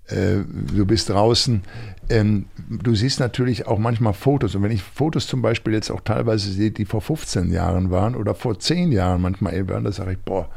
[0.08, 1.62] du bist draußen.
[2.10, 4.54] Ähm, du siehst natürlich auch manchmal Fotos.
[4.54, 8.14] Und wenn ich Fotos zum Beispiel jetzt auch teilweise sehe, die vor 15 Jahren waren
[8.14, 10.48] oder vor 10 Jahren manchmal eben waren, da sage ich, boah,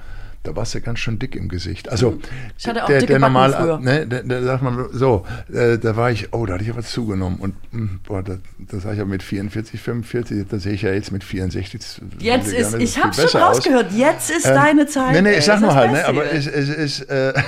[0.43, 1.89] da warst du ganz schön dick im Gesicht.
[1.89, 2.17] Also
[2.57, 3.79] Ich hatte auch der, dicke der normal, früher.
[3.79, 5.23] ne, der, der sagt man so,
[5.53, 7.37] äh, da war ich, oh, da hatte ich aber zugenommen.
[7.39, 10.91] Und mh, boah, da, das sage ich aber mit 44, 45, das sehe ich ja
[10.93, 11.79] jetzt mit 64.
[11.79, 13.57] das Jetzt ist, ich habe schon besser aus.
[13.57, 15.13] rausgehört, jetzt ist Ähm, deine Zeit.
[15.13, 15.37] Nee, nee, ey.
[15.39, 17.33] ich sag Ist nur das halt, ne, aber es, ist, äh,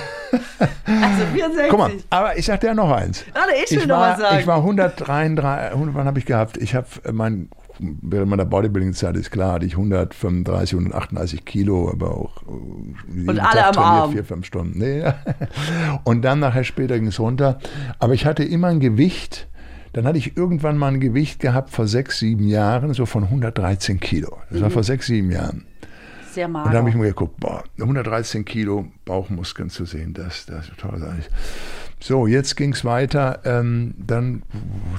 [0.86, 1.70] Also 64.
[1.70, 3.24] guck mal, aber ich sag dir noch eins.
[3.34, 4.38] Warte, ich will noch war, was sagen.
[4.40, 6.56] Ich war 133, 100, wann habe ich gehabt?
[6.58, 7.48] Ich habe mein,
[7.78, 13.60] während meiner Bodybuilding-Zeit ist klar, hatte ich 135, 138 Kilo, aber auch äh, jeden alle
[13.60, 14.12] Tag am Arm.
[14.12, 14.78] vier, fünf Stunden.
[14.78, 15.04] Nee.
[16.04, 17.58] Und dann nachher später ging es runter.
[17.98, 19.48] Aber ich hatte immer ein Gewicht,
[19.92, 24.00] dann hatte ich irgendwann mal ein Gewicht gehabt vor sechs, sieben Jahren, so von 113
[24.00, 24.38] Kilo.
[24.50, 24.62] Das Mhm.
[24.64, 25.64] war vor sechs, sieben Jahren.
[26.32, 26.98] Sehr Und da habe ich mager.
[26.98, 31.00] mir geguckt, boah, 113 Kilo Bauchmuskeln zu sehen, das, das ist toll.
[31.00, 31.28] Eigentlich.
[32.06, 33.40] So, jetzt ging es weiter.
[33.46, 34.42] Ähm, dann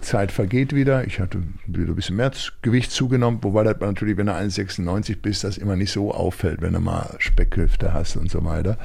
[0.02, 1.06] Zeit vergeht wieder.
[1.06, 2.32] Ich hatte wieder ein bisschen mehr
[2.64, 6.74] Gewicht zugenommen, wobei das natürlich, wenn du 1,96 bist, das immer nicht so auffällt, wenn
[6.74, 8.80] du mal Speckhüfte hast und so weiter.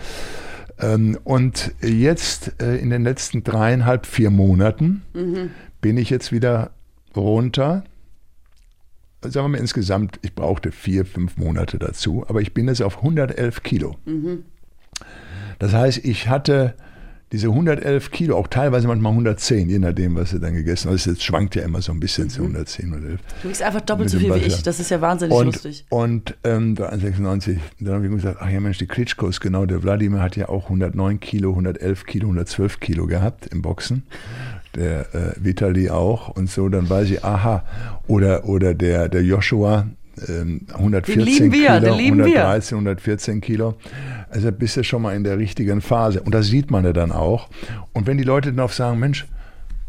[0.79, 5.01] Ähm, und jetzt äh, in den letzten dreieinhalb, vier Monaten
[5.81, 6.73] bin ich jetzt wieder
[7.17, 7.85] runter
[9.23, 12.99] sagen wir mal insgesamt, ich brauchte vier, fünf Monate dazu, aber ich bin jetzt auf
[12.99, 13.97] 111 Kilo.
[15.59, 16.75] Das heißt, ich hatte
[17.33, 21.07] diese 111 Kilo, auch teilweise manchmal 110, je nachdem, was du dann gegessen hast.
[21.07, 23.21] Das schwankt ja immer so ein bisschen zu 110, 111.
[23.43, 24.47] Du wiegst einfach doppelt so viel wie Wasser.
[24.47, 24.63] ich.
[24.63, 25.85] Das ist ja wahnsinnig Und, lustig.
[25.91, 29.83] und ähm, da 1,96, dann habe ich gesagt, ach ja Mensch, die Klitschkos, genau, der
[29.83, 34.03] Wladimir hat ja auch 109 Kilo, 111 Kilo, 112 Kilo gehabt im Boxen.
[34.75, 37.65] Der äh, Vitali auch und so, dann weiß ich, aha,
[38.07, 39.87] oder, oder der, der Joshua,
[40.21, 42.47] 114 lieben wir, Kilo, den lieben wir.
[42.47, 43.75] 113, 114 Kilo.
[44.31, 46.23] Also bist du schon mal in der richtigen Phase.
[46.23, 47.49] Und das sieht man ja dann auch.
[47.93, 49.27] Und wenn die Leute dann auch sagen, Mensch,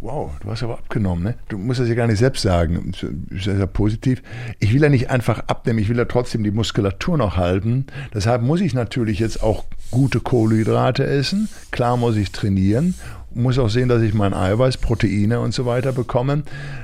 [0.01, 1.35] wow, du hast aber abgenommen, ne?
[1.49, 2.91] Du musst das ja gar nicht selbst sagen.
[2.91, 3.03] Das
[3.37, 4.23] ist ja positiv.
[4.59, 7.85] Ich will ja nicht einfach abnehmen, ich will ja trotzdem die Muskulatur noch halten.
[8.13, 11.49] Deshalb muss ich natürlich jetzt auch gute Kohlenhydrate essen.
[11.69, 12.95] Klar muss ich trainieren.
[13.33, 16.43] Muss auch sehen, dass ich mein Eiweiß, Proteine und so weiter bekomme.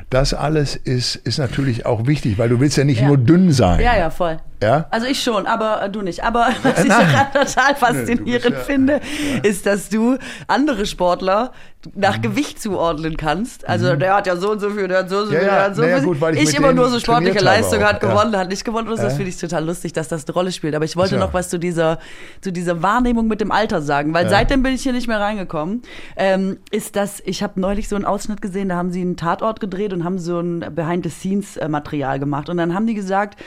[0.10, 3.08] Das alles ist, ist natürlich auch wichtig, weil du willst ja nicht Ja.
[3.08, 3.82] nur dünn sein.
[3.82, 4.38] Ja, ja, voll.
[4.64, 4.88] Ja?
[4.90, 6.24] Also ich schon, aber äh, du nicht.
[6.24, 9.02] Aber was ich daran total faszinierend Nee, finde,
[9.44, 11.52] ist, dass du andere Sportler
[11.86, 11.92] Mhm.
[12.02, 13.68] nach Gewicht zuordnen kannst.
[13.70, 15.64] Also der hat ja so und so viel, der hat so und so viel, der
[15.64, 16.08] hat so und Naja, viel.
[16.16, 18.88] gut, ich ich immer nur so sportliche Leistung hat gewonnen, hat nicht gewonnen.
[18.90, 19.10] Das Ja.
[19.10, 20.74] finde ich total lustig, dass das eine Rolle spielt.
[20.74, 22.00] Aber ich wollte noch was zu dieser,
[22.42, 25.84] zu dieser Wahrnehmung mit dem Alter sagen, weil seitdem bin ich hier nicht mehr reingekommen.
[26.16, 29.60] Ähm, ist das, ich habe neulich so einen Ausschnitt gesehen, da haben sie einen Tatort
[29.60, 32.50] gedreht und haben so ein Behind-the-Scenes-Material gemacht.
[32.50, 33.40] Und dann haben die gesagt,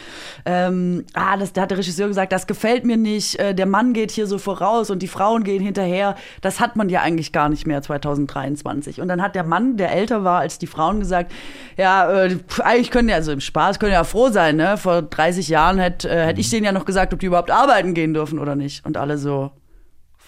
[0.45, 3.93] ähm, ah, das, da hat der Regisseur gesagt, das gefällt mir nicht, äh, der Mann
[3.93, 6.17] geht hier so voraus und die Frauen gehen hinterher.
[6.41, 9.01] Das hat man ja eigentlich gar nicht mehr 2023.
[9.01, 11.33] Und dann hat der Mann, der älter war als die Frauen, gesagt,
[11.77, 14.77] ja, äh, eigentlich können ja, also im Spaß können ja froh sein, ne?
[14.77, 17.95] Vor 30 Jahren hätte äh, hätt ich denen ja noch gesagt, ob die überhaupt arbeiten
[17.95, 18.85] gehen dürfen oder nicht.
[18.85, 19.51] Und alle so,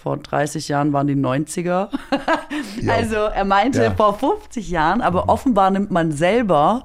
[0.03, 1.89] vor 30 Jahren waren die 90er.
[2.81, 2.95] Ja.
[2.95, 3.91] Also er meinte Ja.
[3.91, 3.97] Mhm.
[3.97, 6.85] vor 50 Jahren, aber offenbar nimmt man selber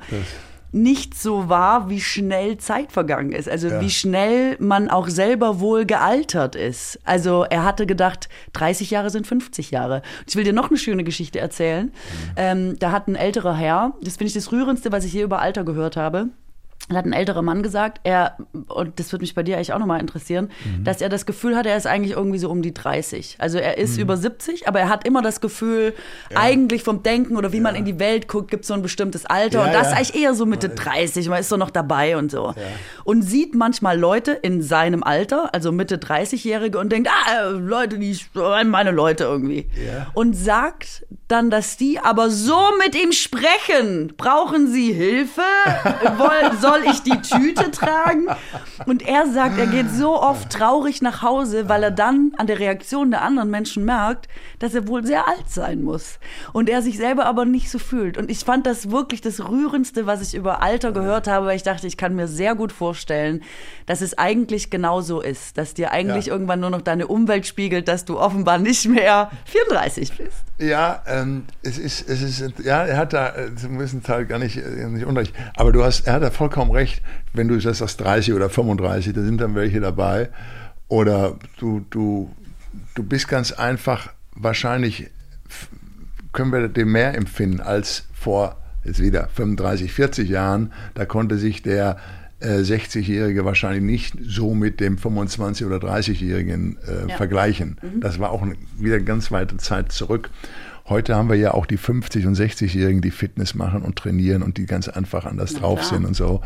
[0.72, 3.50] nicht so wahr, wie schnell Zeit vergangen ist.
[3.50, 3.82] Also Ja.
[3.82, 7.00] wie schnell man auch selber wohl gealtert ist.
[7.06, 10.02] Also er hatte gedacht, 30 Jahre sind 50 Jahre.
[10.28, 11.86] Ich will dir noch eine schöne Geschichte erzählen.
[11.88, 11.92] Mhm.
[12.36, 15.40] Ähm, da hat ein älterer Herr, das finde ich das Rührendste, was ich je über
[15.40, 16.28] Alter gehört habe.
[16.90, 18.38] Da hat ein älterer Mann gesagt, er,
[18.70, 20.86] und das würde mich bei dir eigentlich auch nochmal interessieren, Mhm.
[20.86, 23.36] dass er das Gefühl hat, er ist eigentlich irgendwie so um die 30.
[23.40, 23.84] Also er Mhm.
[23.84, 25.94] ist über 70, aber er hat immer das Gefühl,
[26.34, 29.26] eigentlich vom Denken oder wie man in die Welt guckt, gibt es so ein bestimmtes
[29.26, 29.60] Alter.
[29.60, 29.92] Ja, und das ja.
[29.92, 32.54] ist eigentlich eher so Mitte 30, man ist so noch dabei und so.
[33.04, 38.00] Und sieht manchmal Leute in seinem Alter, also Mitte 30-Jährige, und denkt, ah, äh, Leute,
[38.00, 38.18] die,
[38.66, 39.68] meine Leute irgendwie.
[39.86, 40.08] Ja.
[40.14, 44.14] Und sagt dann, dass die aber so mit ihm sprechen.
[44.16, 45.42] Brauchen Sie Hilfe?
[46.18, 48.28] Woll, soll ich die Tüte tragen?
[48.86, 52.60] Und er sagt, er geht so oft traurig nach Hause, weil er dann an der
[52.60, 54.28] Reaktion der anderen Menschen merkt,
[54.60, 56.20] dass er wohl sehr alt sein muss.
[56.54, 58.18] Und er sich selber aber nicht so fühlt.
[58.18, 61.64] Und ich fand das wirklich das Rührendste, was ich über Alter gehört habe, weil ich
[61.64, 63.44] dachte, ich kann mir sehr gut vorstellen,
[63.86, 65.58] dass es eigentlich genau so ist.
[65.58, 66.34] Dass dir eigentlich ja.
[66.34, 70.44] irgendwann nur noch deine Umwelt spiegelt, dass du offenbar nicht mehr 34 bist.
[70.60, 74.40] Ja, ähm, es ist, es ist, ja, er hat da äh, zum gewissen Teil gar
[74.40, 75.34] nicht, äh, nicht unrecht.
[75.56, 77.02] Aber du hast, er hat da vollkommen recht,
[77.34, 80.30] wenn du das sagst 30 oder 35, da sind dann welche dabei.
[80.88, 82.32] Oder du, du,
[82.96, 85.10] du bist ganz einfach, wahrscheinlich
[86.34, 90.72] können wir dem mehr empfinden als vor, jetzt wieder 35, 40 Jahren.
[90.94, 91.98] Da konnte sich der
[92.42, 97.18] 60-Jährige äh, wahrscheinlich nicht so mit dem 25- oder 30-Jährigen äh, ja.
[97.18, 97.80] vergleichen.
[97.82, 98.02] Mhm.
[98.02, 98.46] Das war auch
[98.78, 100.30] wieder ganz weite Zeit zurück.
[100.90, 104.58] Heute haben wir ja auch die 50- und 60-Jährigen, die Fitness machen und trainieren und
[104.58, 105.90] die ganz einfach anders Na drauf klar.
[105.90, 106.42] sind und so.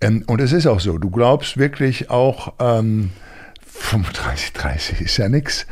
[0.00, 3.10] Ähm, und es ist auch so, du glaubst wirklich auch, ähm,
[3.76, 5.66] 35, 30 ist ja nichts.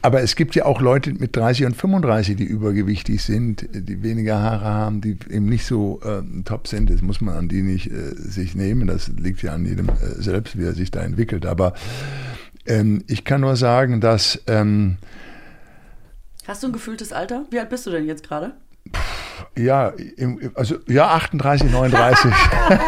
[0.00, 4.40] Aber es gibt ja auch Leute mit 30 und 35, die übergewichtig sind, die weniger
[4.40, 6.88] Haare haben, die eben nicht so äh, top sind.
[6.88, 8.86] Das muss man an die nicht äh, sich nehmen.
[8.86, 11.44] Das liegt ja an jedem äh, selbst, wie er sich da entwickelt.
[11.44, 11.74] Aber
[12.66, 14.42] ähm, ich kann nur sagen, dass.
[14.46, 14.96] Ähm,
[16.48, 17.42] Hast du ein gefühltes Alter?
[17.50, 18.52] Wie alt bist du denn jetzt gerade?
[19.54, 22.32] Ja, im, also ja, 38, 39.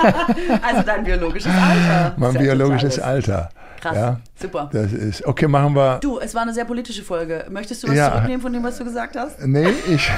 [0.63, 2.15] also dein biologisches Alter.
[2.17, 3.51] Mein biologisches Alter.
[3.79, 4.71] Krass, ja, super.
[4.73, 5.99] Das ist, okay, machen wir.
[6.01, 7.45] Du, es war eine sehr politische Folge.
[7.51, 9.39] Möchtest du was ja, zurücknehmen von dem, was du gesagt hast?
[9.47, 10.11] Nee, ich.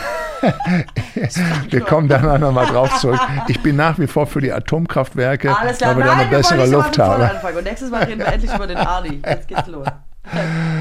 [1.70, 3.20] wir kommen dann nochmal drauf zurück.
[3.48, 5.96] Ich bin nach wie vor für die Atomkraftwerke, Alles klar.
[5.96, 7.56] weil wir da eine bessere Luft haben.
[7.56, 9.20] Und nächstes Mal reden wir endlich über den Ali.
[9.26, 9.88] Jetzt geht's los.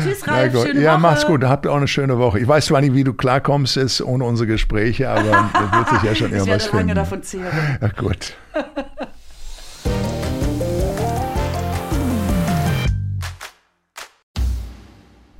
[0.03, 0.53] Tschüss, Ralf.
[0.53, 1.01] Ja, schöne ja, Woche.
[1.01, 1.43] mach's gut.
[1.43, 2.39] Habt ihr auch eine schöne Woche.
[2.39, 6.03] Ich weiß zwar nicht, wie du klarkommst jetzt ohne unsere Gespräche, aber da wird sich
[6.03, 6.65] ja schon irgendwas finden.
[6.65, 7.77] Ich werde lange davon zehren.
[7.81, 8.33] Ja, gut.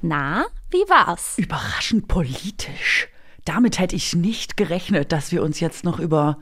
[0.02, 1.38] Na, wie war's?
[1.38, 3.08] Überraschend politisch.
[3.46, 6.38] Damit hätte ich nicht gerechnet, dass wir uns jetzt noch über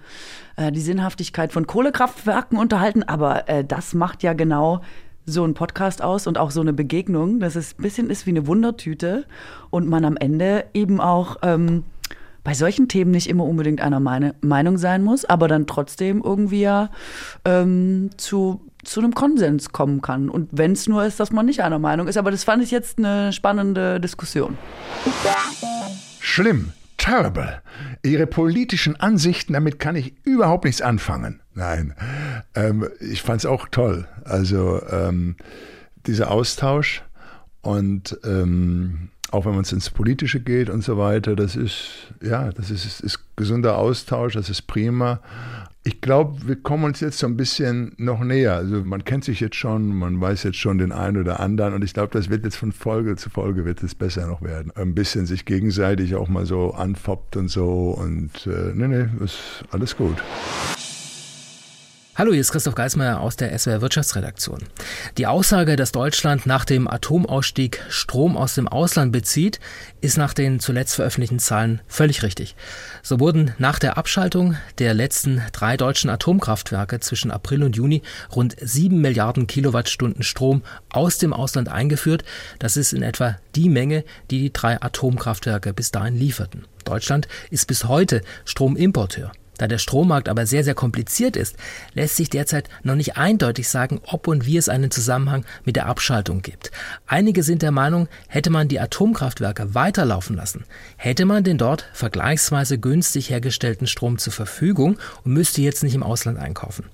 [0.57, 3.03] äh, die Sinnhaftigkeit von Kohlekraftwerken unterhalten.
[3.03, 4.81] Aber äh, das macht ja genau
[5.31, 8.31] so ein Podcast aus und auch so eine Begegnung, dass es ein bisschen ist wie
[8.31, 9.25] eine Wundertüte
[9.69, 11.83] und man am Ende eben auch ähm,
[12.43, 16.61] bei solchen Themen nicht immer unbedingt einer meine Meinung sein muss, aber dann trotzdem irgendwie
[16.61, 16.89] ja
[17.45, 20.29] ähm, zu zu einem Konsens kommen kann.
[20.29, 22.17] Und wenn es nur ist, dass man nicht einer Meinung ist.
[22.17, 24.57] Aber das fand ich jetzt eine spannende Diskussion.
[26.19, 27.61] Schlimm, terrible.
[28.03, 31.41] Ihre politischen Ansichten, damit kann ich überhaupt nichts anfangen.
[31.55, 31.95] Nein,
[32.53, 34.07] ähm, ich fand es auch toll.
[34.23, 35.35] Also ähm,
[36.05, 37.03] dieser Austausch
[37.61, 42.51] und ähm, auch wenn man es ins Politische geht und so weiter, das ist, ja,
[42.51, 45.19] das ist, ist gesunder Austausch, das ist prima.
[45.83, 48.53] Ich glaube, wir kommen uns jetzt so ein bisschen noch näher.
[48.53, 51.83] Also man kennt sich jetzt schon, man weiß jetzt schon den einen oder anderen und
[51.83, 54.71] ich glaube, das wird jetzt von Folge zu Folge wird es besser noch werden.
[54.75, 59.63] Ein bisschen sich gegenseitig auch mal so anfoppt und so und äh, nee, nee, ist
[59.71, 60.17] alles gut.
[62.19, 64.65] Hallo, hier ist Christoph Geismeier aus der SWR Wirtschaftsredaktion.
[65.17, 69.61] Die Aussage, dass Deutschland nach dem Atomausstieg Strom aus dem Ausland bezieht,
[70.01, 72.57] ist nach den zuletzt veröffentlichten Zahlen völlig richtig.
[73.03, 78.01] So wurden nach der Abschaltung der letzten drei deutschen Atomkraftwerke zwischen April und Juni
[78.35, 82.25] rund sieben Milliarden Kilowattstunden Strom aus dem Ausland eingeführt.
[82.59, 86.65] Das ist in etwa die Menge, die die drei Atomkraftwerke bis dahin lieferten.
[86.83, 89.31] Deutschland ist bis heute Stromimporteur.
[89.59, 91.55] Da der Strommarkt aber sehr, sehr kompliziert ist,
[91.93, 95.85] lässt sich derzeit noch nicht eindeutig sagen, ob und wie es einen Zusammenhang mit der
[95.85, 96.71] Abschaltung gibt.
[97.05, 100.63] Einige sind der Meinung, hätte man die Atomkraftwerke weiterlaufen lassen,
[100.95, 106.03] hätte man den dort vergleichsweise günstig hergestellten Strom zur Verfügung und müsste jetzt nicht im
[106.03, 106.85] Ausland einkaufen.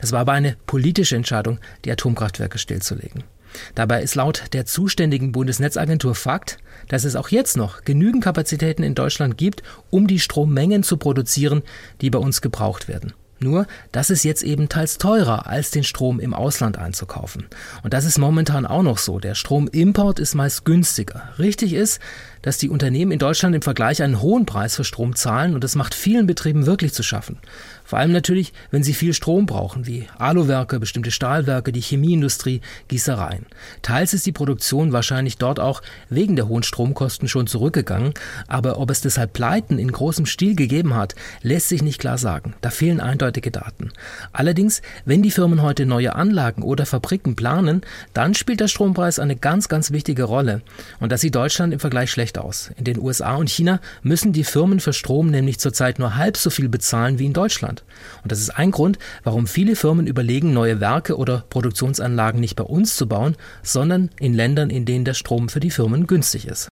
[0.00, 3.24] Das war aber eine politische Entscheidung, die Atomkraftwerke stillzulegen.
[3.74, 8.94] Dabei ist laut der zuständigen Bundesnetzagentur Fakt, dass es auch jetzt noch genügend Kapazitäten in
[8.94, 11.62] Deutschland gibt, um die Strommengen zu produzieren,
[12.00, 13.12] die bei uns gebraucht werden.
[13.38, 17.46] Nur, das ist jetzt eben teils teurer, als den Strom im Ausland einzukaufen.
[17.82, 19.18] Und das ist momentan auch noch so.
[19.18, 21.28] Der Stromimport ist meist günstiger.
[21.38, 22.00] Richtig ist,
[22.40, 25.74] dass die Unternehmen in Deutschland im Vergleich einen hohen Preis für Strom zahlen und das
[25.74, 27.38] macht vielen Betrieben wirklich zu schaffen.
[27.86, 33.46] Vor allem natürlich, wenn sie viel Strom brauchen, wie Aluwerke, bestimmte Stahlwerke, die Chemieindustrie, Gießereien.
[33.82, 38.12] Teils ist die Produktion wahrscheinlich dort auch wegen der hohen Stromkosten schon zurückgegangen,
[38.48, 42.54] aber ob es deshalb Pleiten in großem Stil gegeben hat, lässt sich nicht klar sagen.
[42.60, 43.92] Da fehlen eindeutige Daten.
[44.32, 47.82] Allerdings, wenn die Firmen heute neue Anlagen oder Fabriken planen,
[48.14, 50.62] dann spielt der Strompreis eine ganz, ganz wichtige Rolle.
[50.98, 52.72] Und das sieht Deutschland im Vergleich schlecht aus.
[52.76, 56.50] In den USA und China müssen die Firmen für Strom nämlich zurzeit nur halb so
[56.50, 57.75] viel bezahlen wie in Deutschland.
[58.22, 62.64] Und das ist ein Grund, warum viele Firmen überlegen, neue Werke oder Produktionsanlagen nicht bei
[62.64, 66.68] uns zu bauen, sondern in Ländern, in denen der Strom für die Firmen günstig ist.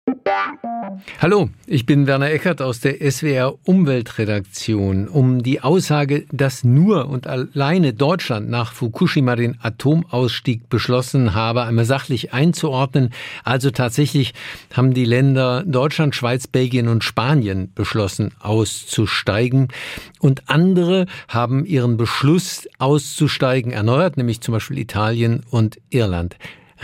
[1.20, 5.08] Hallo, ich bin Werner Eckert aus der SWR Umweltredaktion.
[5.08, 11.86] Um die Aussage, dass nur und alleine Deutschland nach Fukushima den Atomausstieg beschlossen habe, einmal
[11.86, 13.12] sachlich einzuordnen.
[13.44, 14.34] Also tatsächlich
[14.74, 19.68] haben die Länder Deutschland, Schweiz, Belgien und Spanien beschlossen, auszusteigen.
[20.20, 26.38] Und andere haben ihren Beschluss auszusteigen erneuert, nämlich zum Beispiel Italien und Irland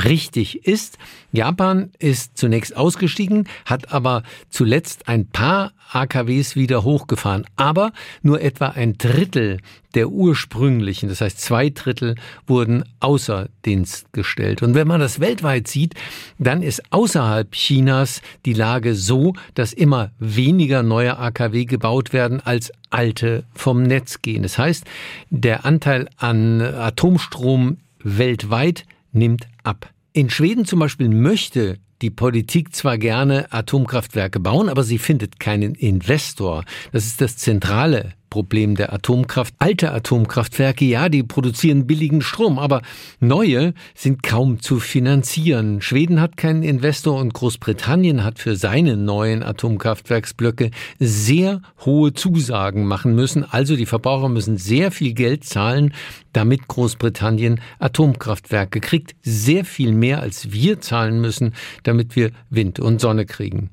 [0.03, 0.97] richtig ist.
[1.31, 7.91] Japan ist zunächst ausgestiegen, hat aber zuletzt ein paar AKWs wieder hochgefahren, aber
[8.21, 9.59] nur etwa ein Drittel
[9.93, 14.61] der ursprünglichen, das heißt zwei Drittel, wurden außer Dienst gestellt.
[14.61, 15.95] Und wenn man das weltweit sieht,
[16.37, 22.71] dann ist außerhalb Chinas die Lage so, dass immer weniger neue AKW gebaut werden, als
[22.89, 24.43] alte vom Netz gehen.
[24.43, 24.85] Das heißt,
[25.29, 29.91] der Anteil an Atomstrom weltweit nimmt ab.
[30.13, 35.75] In Schweden zum Beispiel möchte die Politik zwar gerne Atomkraftwerke bauen, aber sie findet keinen
[35.75, 36.63] Investor.
[36.91, 39.55] Das ist das zentrale Problem der Atomkraft.
[39.57, 42.83] Alte Atomkraftwerke, ja, die produzieren billigen Strom, aber
[43.19, 45.81] neue sind kaum zu finanzieren.
[45.81, 50.69] Schweden hat keinen Investor und Großbritannien hat für seine neuen Atomkraftwerksblöcke
[50.99, 53.43] sehr hohe Zusagen machen müssen.
[53.43, 55.95] Also die Verbraucher müssen sehr viel Geld zahlen,
[56.31, 59.15] damit Großbritannien Atomkraftwerke kriegt.
[59.23, 63.71] Sehr viel mehr als wir zahlen müssen, damit wir Wind und Sonne kriegen.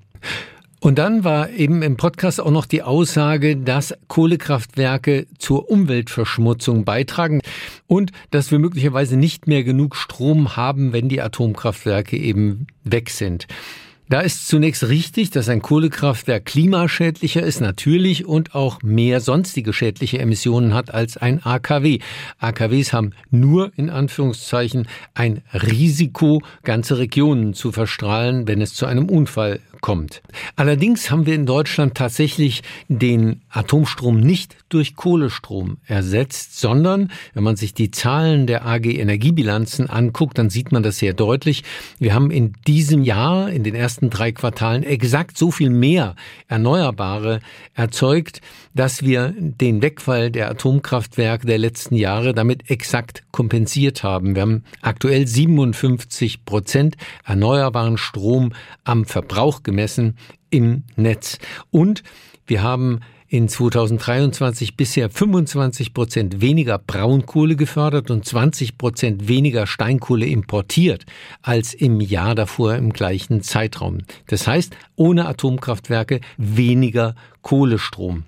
[0.84, 7.40] Und dann war eben im Podcast auch noch die Aussage, dass Kohlekraftwerke zur Umweltverschmutzung beitragen
[7.86, 13.46] und dass wir möglicherweise nicht mehr genug Strom haben, wenn die Atomkraftwerke eben weg sind.
[14.10, 20.18] Da ist zunächst richtig, dass ein Kohlekraftwerk klimaschädlicher ist, natürlich, und auch mehr sonstige schädliche
[20.18, 22.00] Emissionen hat als ein AKW.
[22.38, 29.08] AKWs haben nur in Anführungszeichen ein Risiko, ganze Regionen zu verstrahlen, wenn es zu einem
[29.08, 30.22] Unfall kommt.
[30.56, 37.56] Allerdings haben wir in Deutschland tatsächlich den Atomstrom nicht durch Kohlestrom ersetzt, sondern wenn man
[37.56, 41.64] sich die Zahlen der AG Energiebilanzen anguckt, dann sieht man das sehr deutlich.
[41.98, 46.16] Wir haben in diesem Jahr, in den ersten drei Quartalen, exakt so viel mehr
[46.48, 47.40] Erneuerbare
[47.74, 48.40] erzeugt,
[48.74, 54.34] dass wir den Wegfall der Atomkraftwerke der letzten Jahre damit exakt kompensiert haben.
[54.34, 58.52] Wir haben aktuell 57 Prozent erneuerbaren Strom
[58.82, 60.16] am Verbrauch gemessen
[60.50, 61.38] im Netz.
[61.70, 62.02] Und
[62.46, 63.00] wir haben
[63.34, 71.04] in 2023 bisher 25 Prozent weniger Braunkohle gefördert und 20 Prozent weniger Steinkohle importiert
[71.42, 73.98] als im Jahr davor im gleichen Zeitraum.
[74.28, 78.24] Das heißt, ohne Atomkraftwerke weniger Kohlestrom.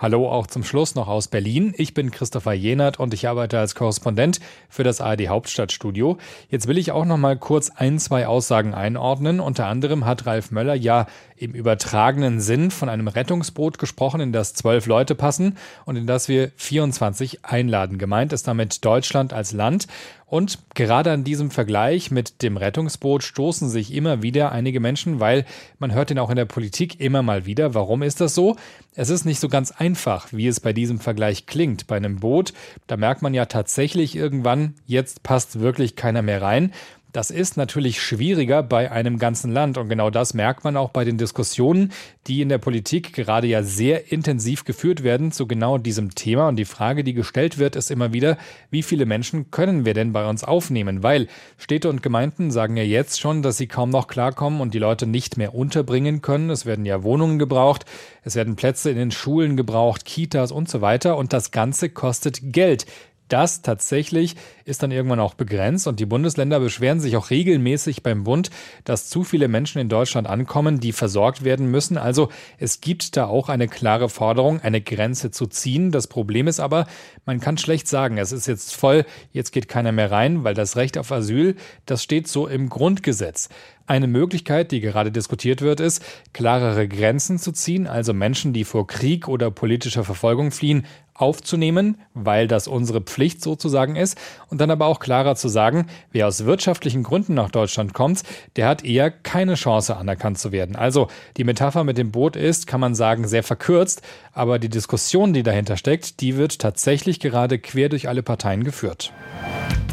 [0.00, 1.74] Hallo auch zum Schluss noch aus Berlin.
[1.76, 4.38] Ich bin Christopher Jenert und ich arbeite als Korrespondent
[4.68, 6.18] für das ARD Hauptstadtstudio.
[6.48, 9.40] Jetzt will ich auch noch mal kurz ein, zwei Aussagen einordnen.
[9.40, 11.06] Unter anderem hat Ralf Möller ja
[11.40, 16.28] im übertragenen Sinn von einem Rettungsboot gesprochen, in das zwölf Leute passen und in das
[16.28, 17.98] wir 24 einladen.
[17.98, 19.86] Gemeint ist damit Deutschland als Land.
[20.30, 25.46] Und gerade an diesem Vergleich mit dem Rettungsboot stoßen sich immer wieder einige Menschen, weil
[25.78, 27.72] man hört ihn auch in der Politik immer mal wieder.
[27.72, 28.56] Warum ist das so?
[28.94, 31.86] Es ist nicht so ganz einfach, wie es bei diesem Vergleich klingt.
[31.86, 32.52] Bei einem Boot,
[32.88, 36.72] da merkt man ja tatsächlich irgendwann, jetzt passt wirklich keiner mehr rein.
[37.10, 41.06] Das ist natürlich schwieriger bei einem ganzen Land und genau das merkt man auch bei
[41.06, 41.90] den Diskussionen,
[42.26, 46.48] die in der Politik gerade ja sehr intensiv geführt werden zu genau diesem Thema.
[46.48, 48.36] Und die Frage, die gestellt wird, ist immer wieder,
[48.70, 51.02] wie viele Menschen können wir denn bei uns aufnehmen?
[51.02, 54.78] Weil Städte und Gemeinden sagen ja jetzt schon, dass sie kaum noch klarkommen und die
[54.78, 56.50] Leute nicht mehr unterbringen können.
[56.50, 57.86] Es werden ja Wohnungen gebraucht,
[58.22, 62.52] es werden Plätze in den Schulen gebraucht, Kitas und so weiter und das Ganze kostet
[62.52, 62.84] Geld
[63.28, 64.36] das tatsächlich
[64.68, 68.50] ist dann irgendwann auch begrenzt und die Bundesländer beschweren sich auch regelmäßig beim Bund,
[68.84, 71.96] dass zu viele Menschen in Deutschland ankommen, die versorgt werden müssen.
[71.96, 75.90] Also es gibt da auch eine klare Forderung, eine Grenze zu ziehen.
[75.90, 76.86] Das Problem ist aber,
[77.24, 80.76] man kann schlecht sagen, es ist jetzt voll, jetzt geht keiner mehr rein, weil das
[80.76, 81.56] Recht auf Asyl,
[81.86, 83.48] das steht so im Grundgesetz.
[83.88, 86.04] Eine Möglichkeit, die gerade diskutiert wird, ist,
[86.34, 92.48] klarere Grenzen zu ziehen, also Menschen, die vor Krieg oder politischer Verfolgung fliehen, aufzunehmen, weil
[92.48, 94.18] das unsere Pflicht sozusagen ist.
[94.48, 98.22] Und dann aber auch klarer zu sagen, wer aus wirtschaftlichen Gründen nach Deutschland kommt,
[98.56, 100.76] der hat eher keine Chance anerkannt zu werden.
[100.76, 104.02] Also die Metapher mit dem Boot ist, kann man sagen, sehr verkürzt,
[104.32, 109.12] aber die Diskussion, die dahinter steckt, die wird tatsächlich gerade quer durch alle Parteien geführt.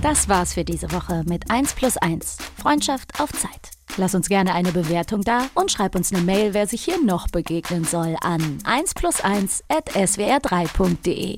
[0.02, 2.38] Das war's für diese Woche mit 1 plus 1.
[2.62, 3.72] Freundschaft auf Zeit.
[3.98, 7.28] Lass uns gerne eine Bewertung da und schreib uns eine Mail, wer sich hier noch
[7.28, 11.38] begegnen soll, an 1 plus 1 at swr3.de.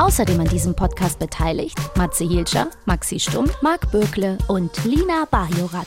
[0.00, 5.86] Außerdem an diesem Podcast beteiligt Matze Hilscher, Maxi Stumm, Marc Bökle und Lina Bajorat.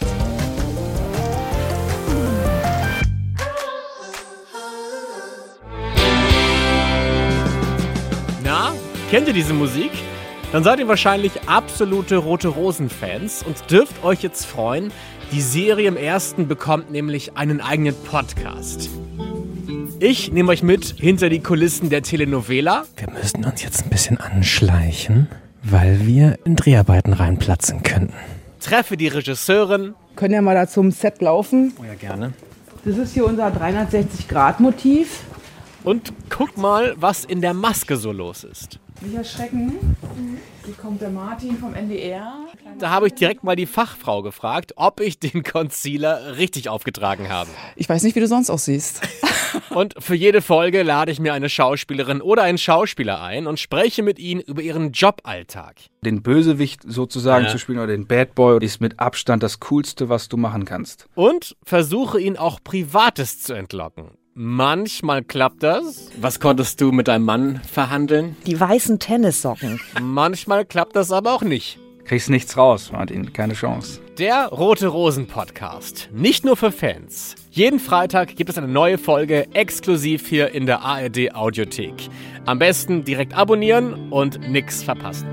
[8.43, 8.71] Na,
[9.09, 9.89] kennt ihr diese Musik?
[10.51, 14.93] Dann seid ihr wahrscheinlich absolute Rote Rosen-Fans und dürft euch jetzt freuen.
[15.31, 18.91] Die Serie im ersten bekommt nämlich einen eigenen Podcast.
[19.99, 22.85] Ich nehme euch mit hinter die Kulissen der Telenovela.
[22.97, 25.27] Wir müssen uns jetzt ein bisschen anschleichen,
[25.63, 28.13] weil wir in Dreharbeiten reinplatzen könnten.
[28.59, 29.93] Treffe die Regisseurin.
[30.15, 31.73] Können ja mal da zum Set laufen.
[31.79, 32.33] Oh ja, gerne.
[32.85, 35.21] Das ist hier unser 360-Grad-Motiv.
[35.83, 38.79] Und guck mal, was in der Maske so los ist.
[39.03, 39.97] Nicht erschrecken.
[40.65, 42.45] Hier kommt der Martin vom NDR.
[42.79, 47.49] Da habe ich direkt mal die Fachfrau gefragt, ob ich den Concealer richtig aufgetragen habe.
[47.75, 49.01] Ich weiß nicht, wie du sonst aussiehst.
[49.69, 54.01] Und für jede Folge lade ich mir eine Schauspielerin oder einen Schauspieler ein und spreche
[54.01, 55.75] mit ihnen über ihren Joballtag.
[56.01, 57.51] Den Bösewicht sozusagen Ja.
[57.51, 61.07] zu spielen oder den Bad Boy ist mit Abstand das Coolste, was du machen kannst.
[61.13, 64.11] Und versuche ihn auch Privates zu entlocken.
[64.35, 66.09] Manchmal klappt das.
[66.19, 68.35] Was konntest du mit deinem Mann verhandeln?
[68.47, 69.79] Die weißen Tennissocken.
[70.01, 71.77] Manchmal klappt das aber auch nicht.
[72.03, 74.01] Kriegst nichts raus, Martin, keine Chance.
[74.17, 76.09] Der Rote Rosen Podcast.
[76.11, 77.35] Nicht nur für Fans.
[77.51, 82.09] Jeden Freitag gibt es eine neue Folge exklusiv hier in der ARD Audiothek.
[82.45, 85.27] Am besten direkt abonnieren und nix verpassen.